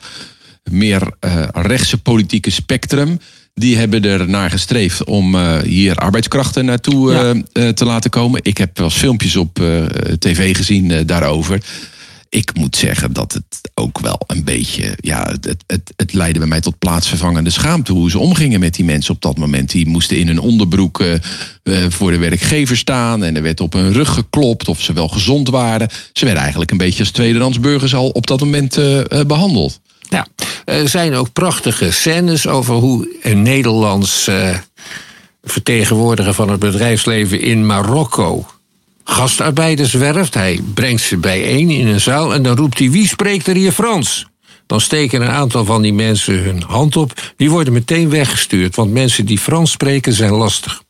meer 0.70 1.12
rechtse 1.52 1.98
politieke 1.98 2.50
spectrum 2.50 3.18
die 3.58 3.76
hebben 3.76 4.04
er 4.04 4.28
naar 4.28 4.50
gestreefd 4.50 5.04
om 5.04 5.34
uh, 5.34 5.58
hier 5.58 5.94
arbeidskrachten 5.94 6.64
naartoe 6.64 7.12
ja. 7.12 7.34
uh, 7.34 7.68
te 7.68 7.84
laten 7.84 8.10
komen. 8.10 8.40
Ik 8.42 8.58
heb 8.58 8.78
wel 8.78 8.86
eens 8.86 8.96
filmpjes 8.96 9.36
op 9.36 9.54
tv 10.18 10.56
gezien 10.56 11.06
daarover. 11.06 11.62
Ik 12.28 12.50
moet 12.54 12.76
zeggen 12.76 13.12
dat 13.12 13.32
het 13.32 13.70
ook 13.74 13.98
wel 13.98 14.20
een 14.26 14.44
beetje. 14.44 14.96
Ja, 15.00 15.28
het, 15.40 15.56
het, 15.66 15.92
het 15.96 16.12
leidde 16.12 16.38
bij 16.38 16.48
mij 16.48 16.60
tot 16.60 16.78
plaatsvervangende 16.78 17.50
schaamte. 17.50 17.92
Hoe 17.92 18.10
ze 18.10 18.18
omgingen 18.18 18.60
met 18.60 18.74
die 18.74 18.84
mensen 18.84 19.14
op 19.14 19.22
dat 19.22 19.38
moment. 19.38 19.70
Die 19.70 19.88
moesten 19.88 20.18
in 20.18 20.26
hun 20.26 20.38
onderbroek 20.38 21.04
voor 21.88 22.10
de 22.10 22.18
werkgever 22.18 22.76
staan. 22.76 23.24
En 23.24 23.36
er 23.36 23.42
werd 23.42 23.60
op 23.60 23.72
hun 23.72 23.92
rug 23.92 24.08
geklopt 24.08 24.68
of 24.68 24.82
ze 24.82 24.92
wel 24.92 25.08
gezond 25.08 25.48
waren. 25.48 25.88
Ze 26.12 26.24
werden 26.24 26.42
eigenlijk 26.42 26.70
een 26.70 26.78
beetje 26.78 27.00
als 27.00 27.10
tweederands 27.10 27.60
burgers 27.60 27.94
al 27.94 28.08
op 28.08 28.26
dat 28.26 28.40
moment 28.40 28.78
behandeld. 29.26 29.80
Ja, 30.08 30.26
er 30.64 30.88
zijn 30.88 31.14
ook 31.14 31.32
prachtige 31.32 31.90
scènes 31.90 32.46
over 32.46 32.74
hoe 32.74 33.16
een 33.22 33.42
Nederlands 33.42 34.28
uh, 34.28 34.58
vertegenwoordiger 35.42 36.34
van 36.34 36.50
het 36.50 36.60
bedrijfsleven 36.60 37.40
in 37.40 37.66
Marokko 37.66 38.46
gastarbeiders 39.08 39.92
werft. 39.92 40.34
Hij 40.34 40.60
brengt 40.74 41.02
ze 41.02 41.16
bijeen 41.16 41.70
in 41.70 41.86
een 41.86 42.00
zaal 42.00 42.34
en 42.34 42.42
dan 42.42 42.56
roept 42.56 42.78
hij: 42.78 42.90
Wie 42.90 43.08
spreekt 43.08 43.46
er 43.46 43.54
hier 43.54 43.72
Frans? 43.72 44.26
Dan 44.66 44.80
steken 44.80 45.22
een 45.22 45.28
aantal 45.28 45.64
van 45.64 45.82
die 45.82 45.92
mensen 45.92 46.42
hun 46.42 46.62
hand 46.62 46.96
op. 46.96 47.12
Die 47.36 47.50
worden 47.50 47.72
meteen 47.72 48.10
weggestuurd, 48.10 48.76
want 48.76 48.92
mensen 48.92 49.26
die 49.26 49.38
Frans 49.38 49.70
spreken 49.70 50.12
zijn 50.12 50.32
lastig. 50.32 50.82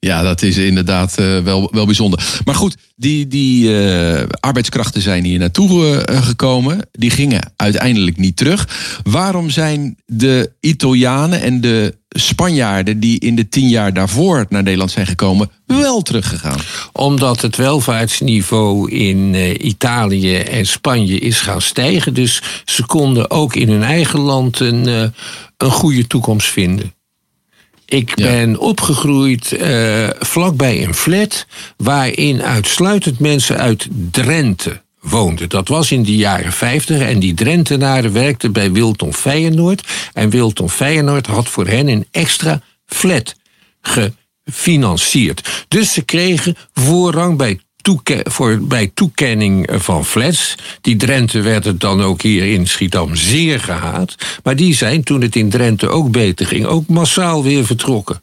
Ja, 0.07 0.23
dat 0.23 0.43
is 0.43 0.57
inderdaad 0.57 1.17
uh, 1.21 1.39
wel, 1.39 1.69
wel 1.73 1.87
bijzonder. 1.87 2.41
Maar 2.45 2.55
goed, 2.55 2.77
die, 2.97 3.27
die 3.29 3.69
uh, 3.69 4.23
arbeidskrachten 4.41 5.03
zijn 5.03 5.25
hier 5.25 5.39
naartoe 5.39 6.05
uh, 6.11 6.23
gekomen. 6.23 6.89
Die 6.93 7.11
gingen 7.11 7.53
uiteindelijk 7.57 8.17
niet 8.17 8.37
terug. 8.37 8.69
Waarom 9.03 9.51
zijn 9.51 9.97
de 10.07 10.53
Italianen 10.61 11.43
en 11.43 11.61
de 11.61 11.97
Spanjaarden 12.09 13.01
die 13.01 13.19
in 13.21 13.35
de 13.35 13.49
tien 13.49 13.69
jaar 13.69 13.93
daarvoor 13.93 14.47
naar 14.49 14.63
Nederland 14.63 14.91
zijn 14.91 15.07
gekomen, 15.07 15.51
wel 15.67 16.03
teruggegaan? 16.03 16.59
Omdat 16.93 17.41
het 17.41 17.57
welvaartsniveau 17.57 18.91
in 18.91 19.35
Italië 19.67 20.37
en 20.37 20.67
Spanje 20.67 21.19
is 21.19 21.41
gaan 21.41 21.63
stijgen. 21.63 22.15
Dus 22.15 22.43
ze 22.65 22.87
konden 22.87 23.31
ook 23.31 23.55
in 23.55 23.69
hun 23.69 23.83
eigen 23.83 24.21
land 24.21 24.61
een, 24.61 24.87
een 25.57 25.71
goede 25.71 26.07
toekomst 26.07 26.49
vinden. 26.49 26.93
Ik 27.93 28.15
ben 28.15 28.59
opgegroeid 28.59 29.53
uh, 29.53 30.09
vlakbij 30.19 30.85
een 30.85 30.95
flat 30.95 31.47
waarin 31.77 32.43
uitsluitend 32.43 33.19
mensen 33.19 33.59
uit 33.59 33.89
Drenthe 34.11 34.83
woonden. 35.01 35.49
Dat 35.49 35.69
was 35.69 35.93
in 35.93 36.03
de 36.03 36.17
jaren 36.17 36.53
50 36.53 37.01
en 37.01 37.19
die 37.19 37.35
Drentenaren 37.35 38.13
werkten 38.13 38.53
bij 38.53 38.73
Wilton 38.73 39.15
Feyenoord. 39.15 39.89
En 40.13 40.31
Wilton 40.31 40.71
Feyenoord 40.71 41.27
had 41.27 41.49
voor 41.49 41.67
hen 41.67 41.89
een 41.89 42.07
extra 42.11 42.61
flat 42.87 43.35
gefinancierd. 43.81 45.67
Dus 45.69 45.93
ze 45.93 46.03
kregen 46.03 46.57
voorrang 46.73 47.37
bij 47.37 47.61
voor, 48.25 48.59
bij 48.61 48.91
toekenning 48.95 49.69
van 49.73 50.05
flats. 50.05 50.55
Die 50.81 50.97
Drenthe 50.97 51.41
werd 51.41 51.65
het 51.65 51.81
dan 51.81 52.03
ook 52.03 52.23
hier 52.23 52.53
in 52.53 52.67
Schiedam 52.67 53.17
zeer 53.17 53.61
gehaat. 53.61 54.15
Maar 54.43 54.57
die 54.57 54.75
zijn, 54.75 55.03
toen 55.03 55.21
het 55.21 55.37
in 55.37 55.51
Drenthe 55.51 55.89
ook 55.89 56.11
beter 56.11 56.47
ging, 56.47 56.67
ook 56.67 56.87
massaal 56.87 57.43
weer 57.43 57.67
vertrokken. 57.67 58.23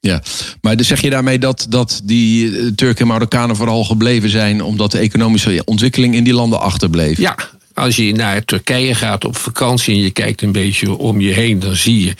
Ja, 0.00 0.22
maar 0.60 0.76
dus 0.76 0.86
zeg 0.86 1.00
je 1.00 1.10
daarmee 1.10 1.38
dat, 1.38 1.66
dat 1.68 2.00
die 2.04 2.58
eh, 2.58 2.66
Turken 2.66 3.00
en 3.00 3.06
Marokkanen 3.06 3.56
vooral 3.56 3.84
gebleven 3.84 4.30
zijn 4.30 4.62
omdat 4.62 4.90
de 4.90 4.98
economische 4.98 5.62
ontwikkeling 5.64 6.14
in 6.14 6.24
die 6.24 6.34
landen 6.34 6.60
achterbleef? 6.60 7.18
Ja, 7.18 7.36
als 7.74 7.96
je 7.96 8.12
naar 8.14 8.44
Turkije 8.44 8.94
gaat 8.94 9.24
op 9.24 9.36
vakantie 9.36 9.94
en 9.94 10.00
je 10.00 10.10
kijkt 10.10 10.42
een 10.42 10.52
beetje 10.52 10.96
om 10.96 11.20
je 11.20 11.32
heen, 11.32 11.58
dan 11.58 11.76
zie 11.76 12.04
je 12.04 12.14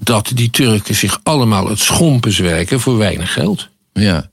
dat 0.00 0.30
die 0.34 0.50
Turken 0.50 0.94
zich 0.94 1.20
allemaal 1.22 1.68
het 1.68 1.78
schompens 1.78 2.38
werken 2.38 2.80
voor 2.80 2.98
weinig 2.98 3.32
geld. 3.32 3.68
Ja. 3.92 4.30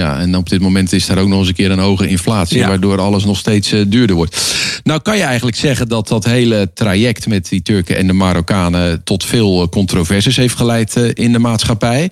Ja, 0.00 0.18
en 0.18 0.36
op 0.36 0.48
dit 0.48 0.60
moment 0.60 0.92
is 0.92 1.06
daar 1.06 1.18
ook 1.18 1.28
nog 1.28 1.38
eens 1.38 1.48
een 1.48 1.54
keer 1.54 1.70
een 1.70 1.78
hoge 1.78 2.08
inflatie, 2.08 2.58
Ja. 2.58 2.68
waardoor 2.68 3.00
alles 3.00 3.24
nog 3.24 3.38
steeds 3.38 3.72
eh, 3.72 3.84
duurder 3.86 4.16
wordt. 4.16 4.54
Nou 4.84 5.00
kan 5.00 5.16
je 5.16 5.22
eigenlijk 5.22 5.56
zeggen 5.56 5.88
dat 5.88 6.08
dat 6.08 6.24
hele 6.24 6.70
traject 6.74 7.26
met 7.26 7.48
die 7.48 7.62
Turken 7.62 7.96
en 7.96 8.06
de 8.06 8.12
Marokkanen 8.12 9.04
tot 9.04 9.24
veel 9.24 9.62
eh, 9.62 9.68
controversies 9.68 10.36
heeft 10.36 10.56
geleid 10.56 10.96
eh, 10.96 11.10
in 11.14 11.32
de 11.32 11.38
maatschappij. 11.38 12.10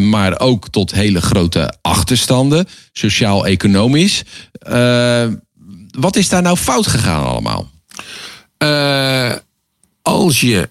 Maar 0.00 0.40
ook 0.40 0.68
tot 0.68 0.92
hele 0.92 1.20
grote 1.20 1.74
achterstanden, 1.82 2.66
sociaal-economisch. 2.92 4.22
Wat 5.98 6.16
is 6.16 6.28
daar 6.28 6.42
nou 6.42 6.56
fout 6.56 6.86
gegaan 6.86 7.24
allemaal? 7.24 7.70
Als 10.02 10.40
je 10.40 10.68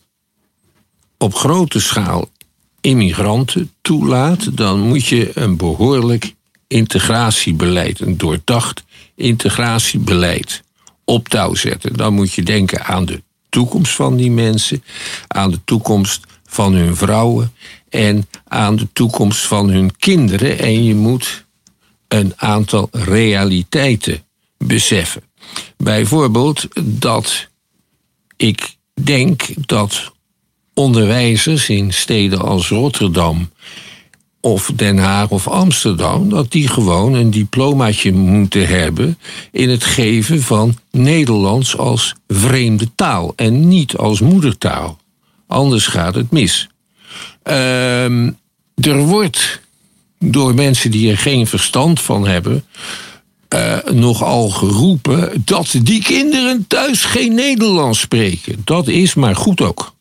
op 1.18 1.36
grote 1.36 1.80
schaal 1.80 2.30
immigranten 2.82 3.72
toelaat, 3.82 4.58
dan 4.58 4.80
moet 4.80 5.06
je 5.06 5.32
een 5.34 5.58
behoorlijk 5.58 6.34
integratiebeleid, 6.68 8.00
een 8.00 8.18
doordacht 8.18 8.84
integratiebeleid 9.16 10.64
op 11.06 11.28
touw 11.28 11.56
zetten. 11.56 11.94
Dan 11.94 12.14
moet 12.14 12.34
je 12.34 12.44
denken 12.44 12.86
aan 12.86 13.06
de 13.06 13.24
toekomst 13.50 13.96
van 13.96 14.16
die 14.16 14.32
mensen, 14.32 14.84
aan 15.28 15.52
de 15.52 15.60
toekomst 15.64 16.26
van 16.46 16.74
hun 16.74 16.96
vrouwen 16.96 17.54
en 17.90 18.28
aan 18.48 18.76
de 18.76 18.88
toekomst 18.94 19.46
van 19.46 19.70
hun 19.70 19.98
kinderen. 19.98 20.60
En 20.60 20.84
je 20.84 20.96
moet 20.96 21.46
een 22.08 22.34
aantal 22.36 22.88
realiteiten 22.92 24.24
beseffen. 24.58 25.24
Bijvoorbeeld 25.78 26.68
dat 26.84 27.48
ik 28.38 28.76
denk 29.04 29.48
dat 29.68 30.12
onderwijzers 30.74 31.70
in 31.70 31.94
steden 31.94 32.42
als 32.42 32.70
Rotterdam 32.70 33.50
of 34.42 34.72
Den 34.76 34.98
Haag 34.98 35.30
of 35.30 35.48
Amsterdam, 35.48 36.30
dat 36.30 36.52
die 36.52 36.68
gewoon 36.68 37.14
een 37.14 37.32
diplomaatje 37.32 38.12
moeten 38.12 38.68
hebben 38.68 39.18
in 39.52 39.70
het 39.70 39.84
geven 39.84 40.42
van 40.42 40.76
Nederlands 40.92 41.78
als 41.78 42.16
vreemde 42.28 42.90
taal 42.96 43.34
en 43.36 43.68
niet 43.68 43.98
als 43.98 44.20
moedertaal. 44.20 45.00
Anders 45.48 45.88
gaat 45.88 46.16
het 46.16 46.32
mis. 46.32 46.70
Ehm, 47.44 48.32
er 48.76 48.98
wordt 48.98 49.60
door 50.20 50.54
mensen 50.54 50.92
die 50.92 51.12
er 51.12 51.18
geen 51.18 51.48
verstand 51.48 52.02
van 52.02 52.28
hebben, 52.28 52.66
eh, 53.48 53.78
nogal 53.92 54.50
geroepen 54.50 55.42
dat 55.46 55.76
die 55.84 56.04
kinderen 56.04 56.68
thuis 56.68 57.04
geen 57.04 57.34
Nederlands 57.34 58.00
spreken. 58.00 58.62
Dat 58.64 58.88
is 58.88 59.14
maar 59.14 59.36
goed 59.36 59.62
ook. 59.62 59.94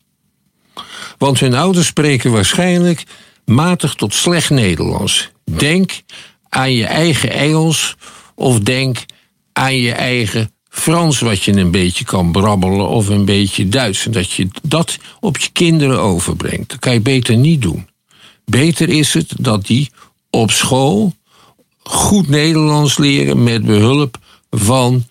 Want 1.17 1.39
hun 1.39 1.53
ouders 1.53 1.87
spreken 1.87 2.31
waarschijnlijk 2.31 3.03
matig 3.45 3.93
tot 3.93 4.13
slecht 4.13 4.49
Nederlands. 4.49 5.29
Denk 5.45 6.01
aan 6.49 6.73
je 6.73 6.85
eigen 6.85 7.31
Engels 7.31 7.95
of 8.35 8.59
denk 8.59 9.05
aan 9.53 9.75
je 9.75 9.91
eigen 9.91 10.51
Frans, 10.69 11.19
wat 11.19 11.43
je 11.43 11.57
een 11.57 11.71
beetje 11.71 12.05
kan 12.05 12.31
brabbelen, 12.31 12.87
of 12.87 13.07
een 13.07 13.25
beetje 13.25 13.69
Duits. 13.69 14.05
En 14.05 14.11
dat 14.11 14.31
je 14.31 14.47
dat 14.63 14.97
op 15.19 15.37
je 15.37 15.49
kinderen 15.53 15.99
overbrengt. 15.99 16.69
Dat 16.69 16.79
kan 16.79 16.93
je 16.93 17.01
beter 17.01 17.37
niet 17.37 17.61
doen. 17.61 17.89
Beter 18.45 18.89
is 18.89 19.13
het 19.13 19.33
dat 19.37 19.65
die 19.65 19.91
op 20.29 20.51
school 20.51 21.13
goed 21.83 22.27
Nederlands 22.27 22.97
leren 22.97 23.43
met 23.43 23.65
behulp 23.65 24.17
van 24.49 25.05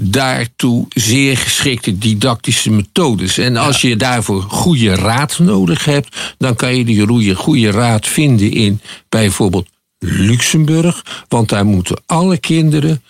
daartoe 0.00 0.86
zeer 0.88 1.36
geschikte 1.36 1.98
didactische 1.98 2.70
methodes. 2.70 3.38
En 3.38 3.56
als 3.56 3.80
je 3.80 3.96
daarvoor 3.96 4.42
goede 4.42 4.94
raad 4.94 5.38
nodig 5.38 5.84
hebt, 5.84 6.16
dan 6.38 6.56
kan 6.56 6.76
je 6.76 6.84
die 6.84 7.06
goede, 7.06 7.34
goede 7.34 7.70
raad 7.70 8.06
vinden 8.06 8.52
in 8.52 8.80
bijvoorbeeld 9.08 9.68
Luxemburg. 9.98 11.24
Want 11.28 11.48
daar 11.48 11.66
moeten 11.66 12.02
alle 12.06 12.38
kinderen 12.38 13.02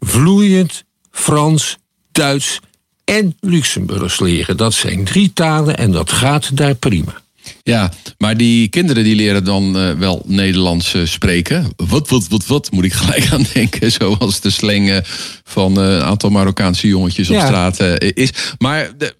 vloeiend 0.00 0.84
Frans, 1.10 1.76
Duits 2.12 2.60
en 3.04 3.36
Luxemburgs 3.40 4.20
leren. 4.20 4.56
Dat 4.56 4.74
zijn 4.74 5.04
drie 5.04 5.32
talen 5.32 5.76
en 5.76 5.90
dat 5.90 6.12
gaat 6.12 6.56
daar 6.56 6.74
prima. 6.74 7.22
Ja, 7.62 7.92
maar 8.18 8.36
die 8.36 8.68
kinderen 8.68 9.04
die 9.04 9.14
leren 9.14 9.44
dan 9.44 9.78
eh, 9.78 9.90
wel 9.92 10.22
Nederlands 10.26 10.94
eh, 10.94 11.04
spreken. 11.04 11.66
Wat, 11.76 12.08
wat, 12.08 12.28
wat, 12.28 12.46
wat 12.46 12.70
moet 12.70 12.84
ik 12.84 12.92
gelijk 12.92 13.28
aan 13.32 13.46
denken? 13.52 13.92
Zoals 13.92 14.40
de 14.40 14.50
slang 14.50 14.90
eh, 14.90 14.96
van 15.44 15.76
een 15.76 16.02
aantal 16.02 16.30
Marokkaanse 16.30 16.86
jongetjes 16.86 17.28
op 17.28 17.34
Ja. 17.34 17.46
straat 17.46 17.80
is. 17.98 18.30
Maar 18.58 18.90
de, 18.98 19.14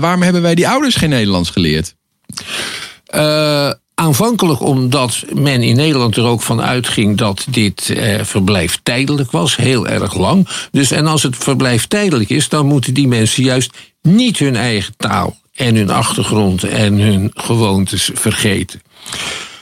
waarom 0.00 0.22
hebben 0.22 0.42
wij 0.42 0.54
die 0.54 0.68
ouders 0.68 0.94
geen 0.94 1.10
Nederlands 1.10 1.50
geleerd? 1.50 1.94
Aanvankelijk 4.00 4.60
omdat 4.60 5.24
men 5.34 5.62
in 5.62 5.76
Nederland 5.76 6.16
er 6.16 6.24
ook 6.24 6.42
van 6.42 6.62
uitging 6.62 7.16
dat 7.18 7.46
dit 7.50 7.90
eh, 7.90 8.24
verblijf 8.24 8.78
tijdelijk 8.82 9.30
was, 9.30 9.56
heel 9.56 9.88
erg 9.88 10.14
lang. 10.14 10.48
Dus 10.70 10.90
en 10.90 11.06
als 11.06 11.22
het 11.22 11.36
verblijf 11.36 11.86
tijdelijk 11.86 12.30
is, 12.30 12.48
dan 12.48 12.66
moeten 12.66 12.94
die 12.94 13.08
mensen 13.08 13.42
juist 13.42 13.70
niet 14.02 14.38
hun 14.38 14.56
eigen 14.56 14.94
taal 14.96 15.36
en 15.60 15.74
hun 15.74 15.90
achtergrond 15.90 16.64
en 16.64 16.98
hun 16.98 17.30
gewoontes 17.34 18.10
vergeten. 18.14 18.82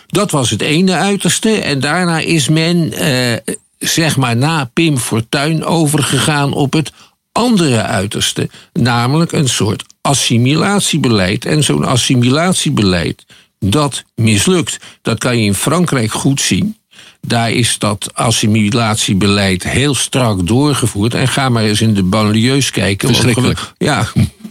Dat 0.07 0.31
was 0.31 0.51
het 0.51 0.63
ene 0.63 0.93
uiterste. 0.93 1.51
En 1.51 1.81
daarna 1.81 2.19
is 2.19 2.49
men, 2.49 2.93
eh, 2.93 3.55
zeg 3.79 4.17
maar 4.17 4.37
na 4.37 4.71
Pim 4.73 4.99
Fortuyn, 4.99 5.65
overgegaan 5.65 6.53
op 6.53 6.73
het 6.73 6.93
andere 7.33 7.83
uiterste. 7.83 8.49
Namelijk 8.73 9.33
een 9.33 9.49
soort 9.49 9.85
assimilatiebeleid. 10.01 11.45
En 11.45 11.65
zo'n 11.65 11.85
assimilatiebeleid, 11.85 13.27
dat 13.59 14.05
mislukt. 14.15 14.79
Dat 15.03 15.19
kan 15.19 15.39
je 15.39 15.45
in 15.45 15.55
Frankrijk 15.55 16.13
goed 16.13 16.41
zien. 16.41 16.77
Daar 17.21 17.53
is 17.53 17.79
dat 17.79 18.11
assimilatiebeleid 18.15 19.63
heel 19.63 19.95
strak 19.95 20.47
doorgevoerd. 20.47 21.15
En 21.15 21.29
ga 21.29 21.49
maar 21.49 21.63
eens 21.63 21.81
in 21.81 21.95
de 21.95 22.03
banlieues 22.03 22.71
kijken. 22.71 23.09
Verschrikkelijk. 23.09 23.73
Ja, 23.79 24.09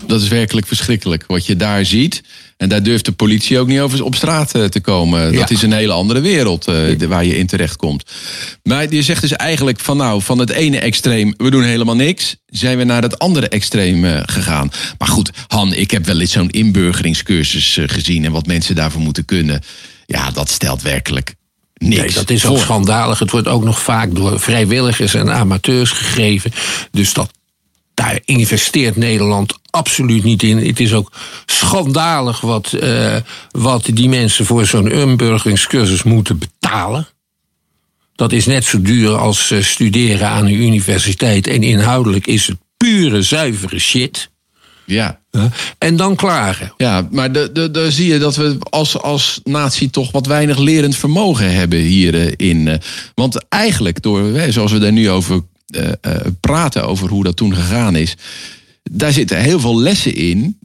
Dat 0.08 0.22
is 0.22 0.28
werkelijk 0.28 0.68
verschrikkelijk 0.68 1.24
wat 1.28 1.46
je 1.46 1.56
daar 1.56 1.86
ziet. 1.86 2.24
En 2.58 2.70
daar 2.70 2.84
durft 2.84 3.06
de 3.06 3.12
politie 3.12 3.60
ook 3.60 3.68
niet 3.68 3.80
over 3.80 4.04
op 4.04 4.16
straat 4.16 4.54
eh, 4.56 4.64
te 4.64 4.80
komen. 4.80 5.34
Dat 5.34 5.50
Ja. 5.50 5.56
is 5.56 5.62
een 5.62 5.72
hele 5.74 5.92
andere 5.94 6.20
wereld 6.20 6.68
eh, 6.68 7.08
waar 7.08 7.26
je 7.26 7.38
in 7.38 7.48
terechtkomt. 7.48 8.04
Maar 8.64 8.94
je 8.94 9.02
zegt 9.04 9.22
dus 9.22 9.32
eigenlijk 9.32 9.80
van 9.80 9.98
nou, 9.98 10.22
van 10.22 10.40
het 10.40 10.50
ene 10.50 10.80
extreem, 10.80 11.34
we 11.38 11.50
doen 11.50 11.64
helemaal 11.64 11.96
niks, 11.96 12.36
zijn 12.46 12.78
we 12.78 12.84
naar 12.84 13.02
het 13.02 13.20
andere 13.20 13.48
extreem 13.48 14.06
eh, 14.06 14.22
gegaan. 14.26 14.72
Maar 14.98 15.08
goed, 15.08 15.32
Han, 15.48 15.74
ik 15.74 15.92
heb 15.92 16.06
wel 16.06 16.20
eens 16.20 16.32
zo'n 16.32 16.50
inburgeringscursus 16.50 17.80
gezien 17.86 18.26
en 18.26 18.32
wat 18.32 18.46
mensen 18.48 18.76
daarvoor 18.76 19.02
moeten 19.02 19.26
kunnen. 19.26 19.62
Ja, 20.06 20.32
dat 20.32 20.50
stelt 20.50 20.82
werkelijk 20.82 21.36
niks. 21.78 22.02
Nee, 22.02 22.14
dat 22.14 22.30
is 22.30 22.46
ook 22.46 22.58
schandalig. 22.58 23.20
Het 23.20 23.32
wordt 23.32 23.48
ook 23.48 23.64
nog 23.64 23.82
vaak 23.82 24.16
door 24.16 24.40
vrijwilligers 24.40 25.14
en 25.14 25.34
amateurs 25.34 25.92
gegeven. 25.92 26.52
Dus 26.92 27.14
dat, 27.14 27.32
daar 27.98 28.20
investeert 28.26 28.96
Nederland 28.96 29.60
absoluut 29.70 30.24
niet 30.24 30.44
in. 30.44 30.58
Het 30.58 30.80
is 30.80 30.94
ook 30.94 31.12
schandalig 31.46 32.42
wat, 32.42 32.74
eh, 32.74 33.16
wat 33.52 33.86
die 33.94 34.10
mensen 34.10 34.46
voor 34.46 34.66
zo'n 34.66 34.92
inburgeringscursus 34.92 36.04
moeten 36.04 36.38
betalen. 36.38 37.08
Dat 38.16 38.32
is 38.32 38.46
net 38.46 38.66
zo 38.66 38.82
duur 38.82 39.18
als 39.18 39.52
eh, 39.52 39.62
studeren 39.62 40.28
aan 40.28 40.46
een 40.46 40.62
universiteit. 40.62 41.48
En 41.48 41.64
inhoudelijk 41.64 42.28
is 42.28 42.48
het 42.48 42.58
pure, 42.78 43.22
zuivere 43.22 43.80
shit. 43.80 44.30
Ja. 44.86 45.20
En 45.78 45.96
dan 45.96 46.16
klagen. 46.16 46.74
Ja, 46.78 47.08
maar 47.12 47.32
de, 47.32 47.50
de, 47.54 47.72
de 47.72 47.92
zie 47.92 48.08
je 48.08 48.20
dat 48.20 48.36
we 48.36 48.58
als, 48.60 49.02
als 49.02 49.42
natie 49.44 49.90
toch 49.90 50.12
wat 50.12 50.26
weinig 50.26 50.58
lerend 50.58 50.96
vermogen 50.96 51.54
hebben 51.54 51.80
hierin. 51.80 52.68
eh. 52.68 52.78
Want 53.16 53.46
eigenlijk, 53.50 54.02
door, 54.02 54.52
zoals 54.52 54.72
we 54.72 54.80
daar 54.80 54.92
nu 54.92 55.10
over 55.10 55.44
praten, 56.40 56.88
over 56.88 57.10
hoe 57.10 57.24
dat 57.24 57.36
toen 57.36 57.56
gegaan 57.56 57.96
is, 57.96 58.16
daar 58.92 59.12
zitten 59.12 59.42
heel 59.42 59.60
veel 59.60 59.80
lessen 59.80 60.16
in 60.16 60.60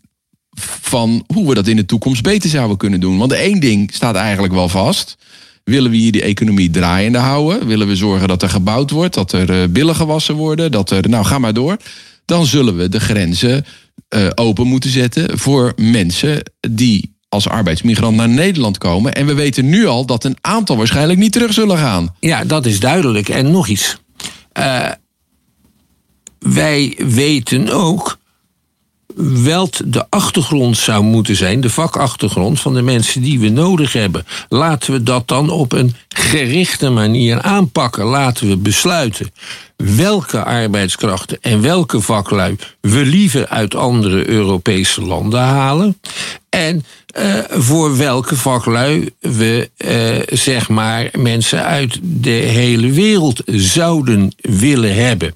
van 0.81 1.25
hoe 1.27 1.49
we 1.49 1.55
dat 1.55 1.67
in 1.67 1.77
de 1.77 1.85
toekomst 1.85 2.23
beter 2.23 2.51
zouden 2.51 2.77
kunnen 2.77 3.01
doen. 3.01 3.19
Want 3.19 3.33
één 3.33 3.61
ding 3.61 3.91
staat 3.95 4.15
eigenlijk 4.15 4.55
wel 4.55 4.69
vast. 4.69 5.17
Willen 5.65 5.91
we 5.91 5.97
hier 5.97 6.13
die 6.13 6.23
economie 6.23 6.71
draaiende 6.71 7.19
houden? 7.19 7.67
Willen 7.67 7.87
we 7.87 7.97
zorgen 7.97 8.29
dat 8.29 8.43
er 8.43 8.49
gebouwd 8.49 8.91
wordt, 8.91 9.15
dat 9.15 9.33
er 9.33 9.63
eh, 9.63 9.69
billen 9.69 9.95
gewassen 9.95 10.35
worden, 10.35 10.71
dat 10.71 10.91
er, 10.91 11.09
nou 11.09 11.25
ga 11.25 11.39
maar 11.39 11.55
door. 11.55 11.77
Dan 12.25 12.47
zullen 12.47 12.77
we 12.77 12.89
de 12.89 13.01
grenzen 13.01 13.65
eh, 14.09 14.29
open 14.35 14.67
moeten 14.67 14.91
zetten 14.91 15.39
voor 15.39 15.73
mensen 15.77 16.43
die 16.71 17.15
als 17.29 17.49
arbeidsmigrant 17.49 18.17
naar 18.17 18.29
Nederland 18.29 18.79
komen. 18.79 19.15
En 19.15 19.27
we 19.27 19.35
weten 19.35 19.69
nu 19.69 19.87
al 19.87 20.05
dat 20.05 20.25
een 20.25 20.37
aantal 20.41 20.77
waarschijnlijk 20.77 21.19
niet 21.19 21.33
terug 21.33 21.53
zullen 21.53 21.79
gaan. 21.79 22.15
Ja, 22.21 22.45
dat 22.45 22.67
is 22.67 22.81
duidelijk. 22.81 23.29
En 23.29 23.51
nog 23.51 23.69
iets. 23.69 23.97
Eh, 24.53 24.91
wij 26.39 26.95
weten 26.99 27.69
ook 27.69 28.19
wat 29.17 29.83
de 29.85 30.07
achtergrond 30.09 30.77
zou 30.77 31.05
moeten 31.05 31.37
zijn, 31.37 31.61
de 31.61 31.71
vakachtergrond 31.71 32.61
van 32.61 32.75
de 32.75 32.83
mensen 32.83 33.23
die 33.23 33.41
we 33.41 33.49
nodig 33.49 33.93
hebben. 33.93 34.27
Laten 34.49 34.93
we 34.93 35.03
dat 35.03 35.29
dan 35.29 35.51
op 35.51 35.73
een 35.73 35.95
gerichte 36.09 36.91
manier 36.91 37.41
aanpakken. 37.41 38.05
Laten 38.05 38.49
we 38.49 38.57
besluiten 38.57 39.33
welke 39.77 40.45
arbeidskrachten 40.45 41.39
en 41.41 41.63
welke 41.63 42.01
vaklui 42.01 42.57
we 42.81 43.05
liever 43.05 43.49
uit 43.49 43.75
andere 43.75 44.29
Europese 44.29 45.03
landen 45.03 45.41
halen. 45.41 46.01
En 46.49 46.85
eh, 47.13 47.35
voor 47.51 47.97
welke 47.97 48.37
vaklui 48.37 49.11
we 49.21 49.71
eh, 49.77 50.37
zeg 50.39 50.69
maar 50.69 51.09
mensen 51.19 51.65
uit 51.65 51.99
de 52.03 52.31
hele 52.31 52.91
wereld 52.91 53.43
zouden 53.47 54.35
willen 54.41 54.95
hebben. 54.95 55.35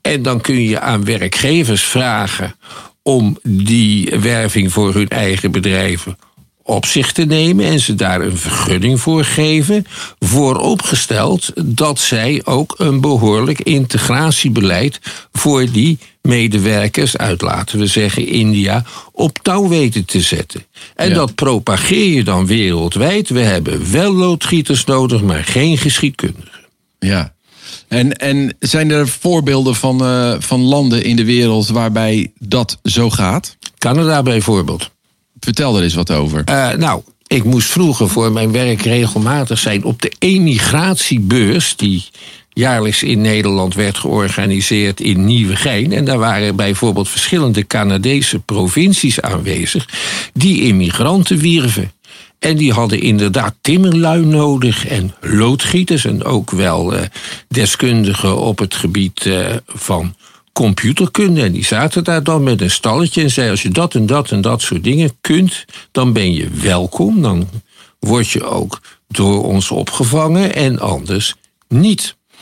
En 0.00 0.22
dan 0.22 0.40
kun 0.40 0.62
je 0.62 0.80
aan 0.80 1.04
werkgevers 1.04 1.82
vragen 1.82 2.54
om 3.02 3.38
die 3.42 4.18
werving 4.20 4.72
voor 4.72 4.94
hun 4.94 5.08
eigen 5.08 5.50
bedrijven 5.50 6.16
op 6.62 6.86
zich 6.86 7.12
te 7.12 7.24
nemen 7.24 7.64
en 7.64 7.80
ze 7.80 7.94
daar 7.94 8.20
een 8.20 8.36
vergunning 8.36 9.00
voor 9.00 9.24
geven, 9.24 9.86
vooropgesteld 10.18 11.52
dat 11.76 11.98
zij 11.98 12.40
ook 12.44 12.74
een 12.78 13.00
behoorlijk 13.00 13.60
integratiebeleid 13.60 15.00
voor 15.32 15.70
die 15.70 15.98
medewerkers 16.28 17.16
uit, 17.16 17.40
laten 17.42 17.78
we 17.78 17.86
zeggen, 17.86 18.26
India 18.26 18.84
op 19.12 19.38
touw 19.42 19.68
weten 19.68 20.04
te 20.04 20.20
zetten. 20.20 20.64
En 20.94 21.08
Ja. 21.08 21.14
dat 21.14 21.34
propageer 21.34 22.14
je 22.14 22.24
dan 22.24 22.46
wereldwijd. 22.46 23.28
We 23.28 23.40
hebben 23.40 23.92
wel 23.92 24.12
loodgieters 24.12 24.84
nodig, 24.84 25.22
maar 25.22 25.44
geen 25.44 25.78
geschiedkundigen. 25.78 26.50
Ja. 26.98 27.32
En, 27.88 28.12
en 28.16 28.56
zijn 28.58 28.90
er 28.90 29.08
voorbeelden 29.08 29.74
van, 29.74 30.04
eh, 30.04 30.34
van 30.38 30.60
landen 30.60 31.04
in 31.04 31.16
de 31.16 31.24
wereld 31.24 31.68
waarbij 31.68 32.32
dat 32.38 32.78
zo 32.82 33.10
gaat? 33.10 33.56
Canada 33.78 34.22
bijvoorbeeld. 34.22 34.90
Vertel 35.40 35.76
er 35.76 35.82
eens 35.82 35.94
wat 35.94 36.10
over. 36.10 36.42
Eh, 36.44 36.72
nou, 36.72 37.02
ik 37.26 37.44
moest 37.44 37.68
vroeger 37.70 38.08
voor 38.08 38.32
mijn 38.32 38.52
werk 38.52 38.82
regelmatig 38.82 39.58
zijn 39.58 39.84
op 39.84 40.02
de 40.02 40.12
emigratiebeurs 40.18 41.76
die 41.76 42.04
jaarlijks 42.54 43.02
in 43.02 43.20
Nederland 43.20 43.74
werd 43.74 43.98
georganiseerd 43.98 45.00
in 45.00 45.24
Nieuwegein. 45.24 45.92
En 45.92 46.04
daar 46.04 46.18
waren 46.18 46.56
bijvoorbeeld 46.56 47.08
verschillende 47.08 47.66
Canadese 47.66 48.38
provincies 48.38 49.20
aanwezig 49.20 49.88
die 50.32 50.62
immigranten 50.62 51.38
wierven. 51.38 51.92
En 52.38 52.56
die 52.56 52.72
hadden 52.72 53.00
inderdaad 53.00 53.54
timmerlui 53.60 54.24
nodig 54.24 54.86
en 54.86 55.14
loodgieters 55.20 56.04
en 56.04 56.24
ook 56.24 56.50
wel 56.50 56.94
eh, 56.94 57.02
deskundigen 57.48 58.38
op 58.38 58.58
het 58.58 58.74
gebied 58.74 59.26
eh, 59.26 59.46
van 59.66 60.14
computerkunde. 60.52 61.42
En 61.42 61.52
die 61.52 61.64
zaten 61.64 62.04
daar 62.04 62.22
dan 62.22 62.42
met 62.42 62.60
een 62.60 62.70
stalletje 62.70 63.22
en 63.22 63.30
zeiden: 63.30 63.54
als 63.54 63.62
je 63.62 63.70
dat 63.70 63.94
en 63.94 64.06
dat 64.06 64.30
en 64.30 64.40
dat 64.40 64.62
soort 64.62 64.84
dingen 64.84 65.16
kunt, 65.20 65.64
dan 65.90 66.12
ben 66.12 66.34
je 66.34 66.48
welkom. 66.48 67.22
Dan 67.22 67.48
word 67.98 68.30
je 68.30 68.44
ook 68.44 68.80
door 69.08 69.44
ons 69.44 69.70
opgevangen 69.70 70.54
en 70.54 70.78
anders 70.78 71.34
niet. 71.68 72.16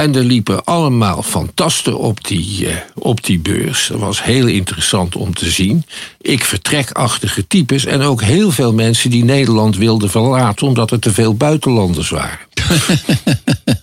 En 0.00 0.14
er 0.14 0.24
liepen 0.24 0.64
allemaal 0.64 1.22
fantasten 1.22 1.98
op 1.98 2.26
die, 2.26 2.66
eh, 2.66 2.74
op 2.94 3.24
die 3.24 3.38
beurs. 3.38 3.86
Dat 3.86 3.98
was 3.98 4.22
heel 4.22 4.46
interessant 4.46 5.16
om 5.16 5.34
te 5.34 5.50
zien. 5.50 5.84
Ik 6.20 6.44
vertrekachtige 6.44 7.46
types 7.46 7.84
en 7.84 8.00
ook 8.00 8.22
heel 8.22 8.50
veel 8.50 8.72
mensen 8.72 9.10
die 9.10 9.24
Nederland 9.24 9.76
wilden 9.76 10.10
verlaten 10.10 10.66
omdat 10.66 10.90
er 10.90 10.98
te 10.98 11.12
veel 11.12 11.34
buitenlanders 11.34 12.10
waren. 12.10 12.38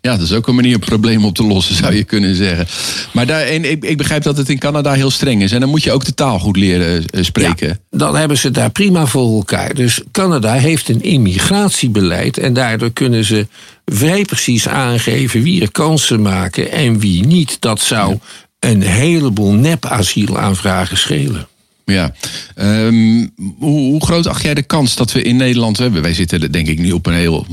Ja, 0.00 0.16
dat 0.16 0.20
is 0.20 0.32
ook 0.32 0.48
een 0.48 0.54
manier 0.54 0.74
om 0.74 0.80
problemen 0.80 1.28
op 1.28 1.34
te 1.34 1.44
lossen, 1.44 1.74
zou 1.74 1.94
je 1.94 2.04
kunnen 2.04 2.34
zeggen. 2.36 2.66
Maar 3.12 3.26
daar, 3.26 3.40
en 3.40 3.70
ik, 3.70 3.84
ik 3.84 3.96
begrijp 3.96 4.22
dat 4.22 4.36
het 4.36 4.48
in 4.48 4.58
Canada 4.58 4.92
heel 4.92 5.10
streng 5.10 5.42
is. 5.42 5.52
En 5.52 5.60
dan 5.60 5.68
moet 5.68 5.82
je 5.82 5.92
ook 5.92 6.04
de 6.04 6.14
taal 6.14 6.38
goed 6.38 6.56
leren 6.56 7.06
eh, 7.06 7.22
spreken. 7.24 7.68
Ja, 7.68 7.98
dan 7.98 8.16
hebben 8.16 8.38
ze 8.38 8.50
daar 8.50 8.70
prima 8.70 9.06
voor 9.06 9.36
elkaar. 9.36 9.74
Dus 9.74 10.00
Canada 10.12 10.52
heeft 10.52 10.88
een 10.88 11.02
immigratiebeleid 11.02 12.38
en 12.38 12.52
daardoor 12.52 12.90
kunnen 12.90 13.24
ze 13.24 13.46
vrij 13.84 14.24
precies 14.24 14.68
aangeven 14.68 15.42
wie 15.42 15.51
er 15.60 15.70
kansen 15.70 16.22
maken 16.22 16.70
en 16.70 16.98
wie 16.98 17.26
niet. 17.26 17.60
Dat 17.60 17.80
zou 17.80 18.18
een 18.58 18.82
heleboel 18.82 19.52
nep-asielaanvragen 19.52 20.98
schelen. 20.98 21.46
Ja. 21.84 22.14
Ehm, 22.54 23.26
hoe, 23.58 23.80
hoe 23.80 24.04
groot 24.04 24.26
acht 24.26 24.42
jij 24.42 24.54
de 24.54 24.62
kans 24.62 24.94
dat 24.94 25.12
we 25.12 25.22
in 25.22 25.36
Nederland 25.36 25.78
hebben? 25.78 26.02
Wij 26.02 26.14
zitten 26.14 26.52
denk 26.52 26.66
ik 26.66 26.78
nu 26.78 26.92
op 26.92 27.06
een 27.06 27.14
heel, 27.14 27.46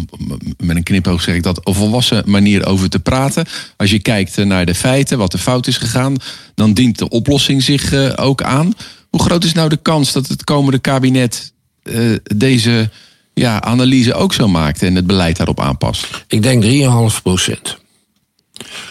met 0.58 0.76
een 0.76 0.84
knipoog 0.84 1.22
zeg 1.22 1.36
ik 1.36 1.44
dat, 1.44 1.62
een 1.64 1.74
volwassen 1.74 2.24
manier 2.26 2.66
over 2.66 2.90
te 2.90 3.00
praten. 3.00 3.46
Als 3.78 3.92
je 3.92 4.00
kijkt 4.00 4.38
eh, 4.38 4.46
naar 4.46 4.66
de 4.66 4.76
feiten, 4.76 5.18
wat 5.18 5.34
er 5.34 5.40
fout 5.40 5.68
is 5.68 5.78
gegaan, 5.78 6.16
dan 6.56 6.74
dient 6.74 6.98
de 6.98 7.10
oplossing 7.10 7.64
zich 7.64 7.94
eh, 7.94 8.12
ook 8.16 8.42
aan. 8.44 8.74
Hoe 9.10 9.22
groot 9.22 9.44
is 9.44 9.54
nou 9.54 9.70
de 9.70 9.78
kans 9.78 10.12
dat 10.12 10.28
het 10.28 10.44
komende 10.44 10.80
kabinet 10.80 11.54
eh, 11.84 12.00
deze 12.24 12.90
ja, 13.34 13.62
analyse 13.62 14.14
ook 14.14 14.34
zo 14.34 14.48
maakt 14.48 14.84
en 14.84 14.96
het 14.96 15.08
beleid 15.08 15.38
daarop 15.38 15.60
aanpast? 15.60 16.08
Ik 16.28 16.44
denk 16.44 16.64
3,5 16.64 17.22
procent. 17.24 17.78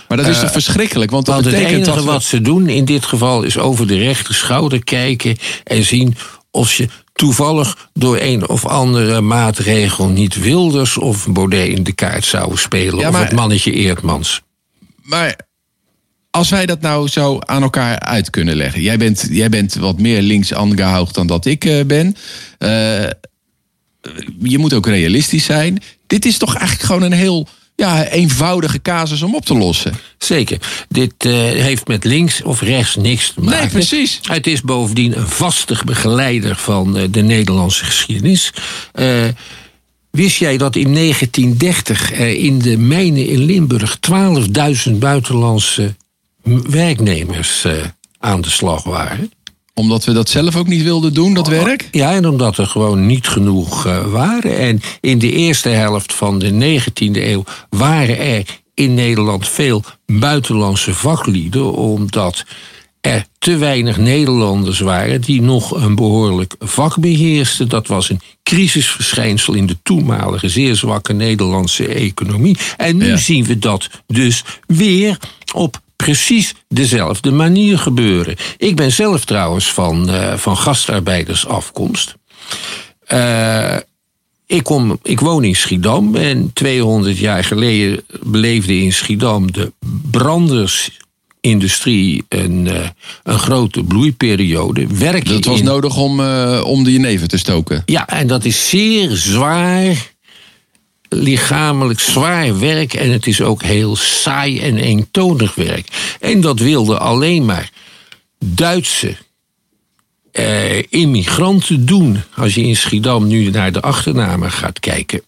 Maar 0.09 0.16
dat 0.16 0.26
is 0.26 0.40
toch 0.40 0.52
verschrikkelijk? 0.52 1.11
Want 1.11 1.26
dat 1.26 1.35
Want 1.35 1.46
het 1.46 1.54
enige 1.64 1.85
dat 1.85 1.94
we- 1.94 2.02
wat 2.02 2.22
ze 2.22 2.40
doen 2.40 2.68
in 2.68 2.85
dit 2.85 3.04
geval 3.04 3.42
is 3.42 3.59
over 3.59 3.87
de 3.87 3.96
rechter 3.98 4.35
schouder 4.35 4.85
kijken 4.85 5.37
en 5.64 5.85
zien 5.85 6.16
of 6.50 6.72
je 6.74 6.88
toevallig 7.12 7.88
door 7.94 8.18
een 8.20 8.48
of 8.48 8.66
andere 8.66 9.20
maatregel 9.20 10.09
niet 10.09 10.40
Wilders 10.40 10.98
of 10.98 11.26
Baudet 11.28 11.68
in 11.68 11.83
de 11.83 11.92
kaart 11.92 12.24
zouden 12.24 12.59
spelen. 12.59 12.98
Ja, 12.98 13.09
of 13.09 13.18
het 13.18 13.33
mannetje 13.33 13.72
Eertmans. 13.72 14.42
Maar 15.02 15.38
als 16.31 16.48
wij 16.50 16.66
dat 16.66 16.81
nou 16.81 17.09
zo 17.09 17.38
aan 17.40 17.62
elkaar 17.62 17.98
uit 17.98 18.31
kunnen 18.31 18.57
leggen. 18.57 18.83
Jij 18.83 18.96
bent, 18.98 19.26
jij 19.31 19.48
bent 19.48 19.74
wat 19.74 19.98
meer 19.98 20.22
links 20.22 20.54
aangehoogd 20.54 21.14
dan 21.14 21.26
dat 21.26 21.44
ik 21.46 21.64
eh, 21.64 21.85
ben. 21.87 22.16
Eh, 22.59 23.04
je 24.42 24.59
moet 24.59 24.72
ook 24.74 24.87
realistisch 24.87 25.44
zijn. 25.44 25.83
Dit 26.07 26.24
is 26.24 26.38
toch 26.38 26.54
eigenlijk 26.54 26.87
gewoon 26.87 27.02
een 27.02 27.18
heel 27.18 27.48
ja, 27.79 28.09
eenvoudige 28.09 28.83
casus 28.83 29.23
om 29.23 29.35
op 29.35 29.45
te 29.45 29.55
lossen. 29.55 29.93
Zeker. 30.19 30.59
Dit 30.88 31.14
eh, 31.19 31.33
heeft 31.33 31.88
met 31.88 32.05
links 32.05 32.43
of 32.43 32.61
rechts 32.61 32.97
niks 32.97 33.33
te 33.33 33.41
maken. 33.41 33.69
precies. 33.69 34.21
Het 34.23 34.47
is 34.47 34.62
bovendien 34.62 35.19
een 35.19 35.29
vastig 35.29 35.85
begeleider 35.85 36.57
van 36.57 36.97
eh, 36.97 37.05
de 37.11 37.23
Nederlandse 37.23 37.85
geschiedenis. 37.85 38.53
Eh, 38.93 39.25
wist 40.11 40.37
jij 40.37 40.57
dat 40.57 40.77
in 40.77 40.95
1930 40.95 42.12
er 42.12 42.37
in 42.37 42.59
de 42.59 42.79
mijnen 42.79 43.27
in 43.27 43.38
Limburg 43.38 43.99
12.000 44.88 44.93
buitenlandse 44.93 45.95
werknemers 46.69 47.67
aan 48.19 48.41
de 48.41 48.51
slag 48.51 48.83
waren? 48.83 49.31
Omdat 49.79 50.05
we 50.05 50.12
dat 50.12 50.29
zelf 50.29 50.57
ook 50.57 50.67
niet 50.67 50.83
wilden 50.83 51.14
doen, 51.14 51.35
dat 51.35 51.49
werk. 51.49 51.88
Ja, 51.91 52.12
en 52.12 52.29
omdat 52.29 52.59
er 52.59 52.67
gewoon 52.67 53.07
niet 53.07 53.29
genoeg 53.29 53.87
eh, 53.87 54.07
waren. 54.07 54.59
En 54.59 54.81
in 55.01 55.19
de 55.19 55.33
eerste 55.33 55.69
helft 55.69 56.14
van 56.14 56.38
de 56.38 56.81
19e 56.81 57.11
eeuw 57.12 57.45
waren 57.71 58.19
er 58.19 58.45
in 58.75 58.95
Nederland 58.95 59.49
veel 59.49 59.83
buitenlandse 60.07 60.95
vaklieden, 60.95 61.73
omdat 61.73 62.45
er 63.01 63.25
te 63.38 63.57
weinig 63.57 63.97
Nederlanders 63.97 64.81
waren 64.81 65.21
die 65.21 65.43
nog 65.43 65.71
een 65.71 65.95
behoorlijk 65.95 66.55
vak 66.59 66.97
beheersten. 67.01 67.69
Dat 67.69 67.87
was 67.87 68.11
een 68.11 68.21
crisisverschijnsel 68.43 69.55
in 69.55 69.67
de 69.67 69.77
toenmalige 69.83 70.49
zeer 70.49 70.77
zwakke 70.77 71.12
Nederlandse 71.12 71.87
economie. 71.88 72.57
En 72.77 72.97
nu 72.97 73.07
Ja. 73.07 73.17
zien 73.17 73.45
we 73.45 73.59
dat 73.59 73.88
dus 74.07 74.45
weer 74.67 75.19
op 75.55 75.81
precies 76.05 76.55
dezelfde 76.69 77.31
manier 77.31 77.79
gebeuren. 77.79 78.37
Ik 78.57 78.77
ben 78.77 78.93
zelf 78.93 79.25
trouwens 79.25 79.73
van, 79.73 80.11
eh, 80.11 80.35
van 80.37 80.57
gastarbeidersafkomst. 80.57 82.15
Eh, 83.07 83.77
ik, 84.47 84.63
kom, 84.63 84.99
ik 85.03 85.21
woon 85.21 85.45
in 85.45 85.57
Schiedam 85.57 86.15
en 86.15 86.51
200 86.53 87.19
jaar 87.19 87.45
geleden 87.45 88.05
beleefde 88.23 88.81
in 88.81 88.93
Schiedam 88.93 89.53
de 89.53 89.73
brandersindustrie 90.11 92.25
een, 92.29 92.67
eh, 92.67 92.89
een 93.23 93.39
grote 93.39 93.83
bloeiperiode. 93.85 94.87
Werk 94.87 95.27
Dat 95.29 95.45
was 95.45 95.59
in- 95.59 95.65
nodig 95.65 95.97
om, 95.97 96.21
eh, 96.21 96.61
om 96.65 96.85
de 96.85 96.93
jenever 96.93 97.29
te 97.29 97.39
stoken. 97.39 97.83
ja, 97.87 98.09
en 98.09 98.27
dat 98.27 98.45
is 98.45 98.69
zeer 98.69 99.11
zwaar, 99.17 100.13
lichamelijk 101.09 102.01
zwaar 102.01 102.59
werk. 102.59 102.94
En 102.94 103.11
het 103.11 103.27
is 103.27 103.40
ook 103.40 103.62
heel 103.62 103.97
saai 103.97 104.61
en 104.61 104.77
eentonig 104.77 105.55
werk. 105.55 106.16
En 106.21 106.40
dat 106.40 106.59
wilden 106.59 107.01
alleen 107.01 107.44
maar 107.44 107.71
Duitse 108.44 109.16
eh, 110.33 110.83
immigranten 110.88 111.87
doen. 111.87 112.23
Als 112.37 112.55
je 112.55 112.62
in 112.62 112.77
Schiedam 112.77 113.27
nu 113.27 113.51
naar 113.51 113.73
de 113.73 113.81
achternamen 113.81 114.51
gaat 114.51 114.81
kijken. 114.81 115.23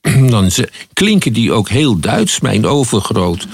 dan 0.30 0.50
ze- 0.50 0.68
klinken 0.92 1.32
die 1.32 1.52
ook 1.52 1.68
heel 1.68 2.00
Duits. 2.00 2.40
Mijn 2.40 2.66
overgroot 2.66 3.46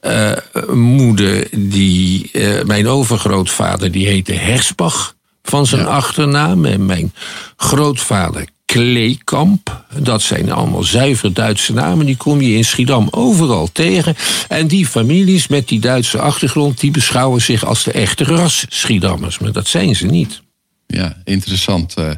eh, 0.00 0.32
moeder, 0.72 1.46
die, 1.50 2.30
eh, 2.32 2.64
mijn 2.64 2.88
overgrootvader, 2.88 3.90
die 3.90 4.06
heette 4.06 4.32
Hersbach 4.32 5.14
van 5.42 5.66
zijn 5.66 5.86
achternaam. 5.86 6.64
En 6.64 6.86
mijn 6.86 7.12
grootvader 7.56 8.46
Kleekamp. 8.70 9.84
Dat 9.98 10.22
zijn 10.22 10.52
allemaal 10.52 10.82
zuiver 10.82 11.34
Duitse 11.34 11.72
namen. 11.72 12.06
Die 12.06 12.16
kom 12.16 12.40
je 12.40 12.56
in 12.56 12.64
Schiedam 12.64 13.08
overal 13.10 13.68
tegen. 13.72 14.16
En 14.48 14.66
die 14.66 14.86
families 14.86 15.48
met 15.48 15.68
die 15.68 15.80
Duitse 15.80 16.18
achtergrond... 16.18 16.80
die 16.80 16.90
beschouwen 16.90 17.40
zich 17.42 17.64
als 17.64 17.84
de 17.84 17.92
echte 17.92 18.24
ras 18.24 18.64
Schiedammers. 18.68 19.38
Maar 19.38 19.52
dat 19.52 19.66
zijn 19.66 19.96
ze 19.96 20.06
niet. 20.06 20.42
Ja, 20.86 21.16
interessant. 21.24 21.94
eh. 21.94 22.10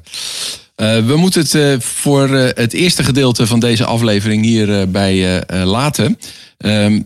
Eh, 0.74 1.06
we 1.06 1.16
moeten 1.16 1.40
het 1.40 1.54
eh, 1.54 1.80
voor 1.80 2.28
het 2.30 2.72
eerste 2.72 3.04
gedeelte 3.04 3.46
van 3.46 3.60
deze 3.60 3.84
aflevering 3.84 4.44
hierbij 4.44 4.88
bij 4.90 5.64
laten. 5.64 6.18
Ehm, 6.58 7.00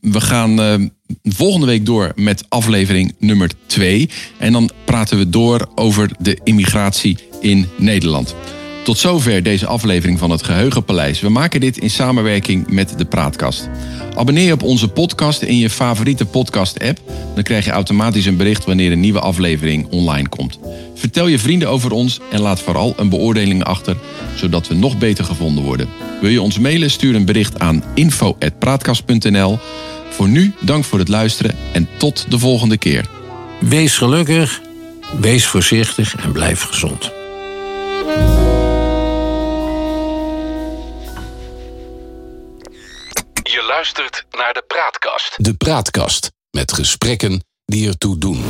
we 0.00 0.20
gaan 0.20 0.90
volgende 1.22 1.66
week 1.66 1.86
door 1.86 2.12
met 2.14 2.44
aflevering 2.48 3.14
nummer 3.18 3.50
2. 3.66 4.10
En 4.38 4.52
dan 4.52 4.70
praten 4.84 5.18
we 5.18 5.28
door 5.28 5.68
over 5.74 6.10
de 6.18 6.40
immigratie 6.44 7.18
in 7.40 7.68
Nederland. 7.76 8.34
Tot 8.86 8.98
zover 8.98 9.42
deze 9.42 9.66
aflevering 9.66 10.18
van 10.18 10.30
het 10.30 10.42
Geheugenpaleis. 10.42 11.20
We 11.20 11.28
maken 11.28 11.60
dit 11.60 11.78
in 11.78 11.90
samenwerking 11.90 12.70
met 12.70 12.98
de 12.98 13.04
Praatkast. 13.04 13.68
Abonneer 14.14 14.44
je 14.46 14.52
op 14.52 14.62
onze 14.62 14.88
podcast 14.88 15.42
in 15.42 15.58
je 15.58 15.70
favoriete 15.70 16.26
podcast-app. 16.26 17.00
Dan 17.34 17.42
krijg 17.42 17.64
je 17.64 17.70
automatisch 17.70 18.26
een 18.26 18.36
bericht 18.36 18.64
wanneer 18.64 18.92
een 18.92 19.00
nieuwe 19.00 19.20
aflevering 19.20 19.86
online 19.90 20.28
komt. 20.28 20.58
Vertel 20.94 21.26
je 21.26 21.38
vrienden 21.38 21.68
over 21.68 21.92
ons 21.92 22.20
en 22.30 22.40
laat 22.40 22.60
vooral 22.60 22.94
een 22.96 23.08
beoordeling 23.08 23.64
achter, 23.64 23.96
zodat 24.34 24.68
we 24.68 24.74
nog 24.74 24.98
beter 24.98 25.24
gevonden 25.24 25.64
worden. 25.64 25.88
Wil 26.20 26.30
je 26.30 26.42
ons 26.42 26.58
mailen? 26.58 26.90
Stuur 26.90 27.14
een 27.14 27.24
bericht 27.24 27.58
aan 27.58 27.84
info.praatkast.nl. 27.94 29.58
Voor 30.10 30.28
nu, 30.28 30.54
dank 30.60 30.84
voor 30.84 30.98
het 30.98 31.08
luisteren 31.08 31.54
en 31.72 31.88
tot 31.96 32.26
de 32.28 32.38
volgende 32.38 32.76
keer. 32.76 33.08
Wees 33.60 33.98
gelukkig, 33.98 34.60
wees 35.20 35.46
voorzichtig 35.46 36.16
en 36.16 36.32
blijf 36.32 36.62
gezond. 36.62 37.25
luistert 43.86 44.26
naar 44.30 44.52
de 44.52 44.64
Praatkast. 44.66 45.44
De 45.44 45.54
Praatkast 45.54 46.30
met 46.50 46.72
gesprekken 46.72 47.44
die 47.64 47.88
ertoe 47.88 48.18
doen. 48.18 48.44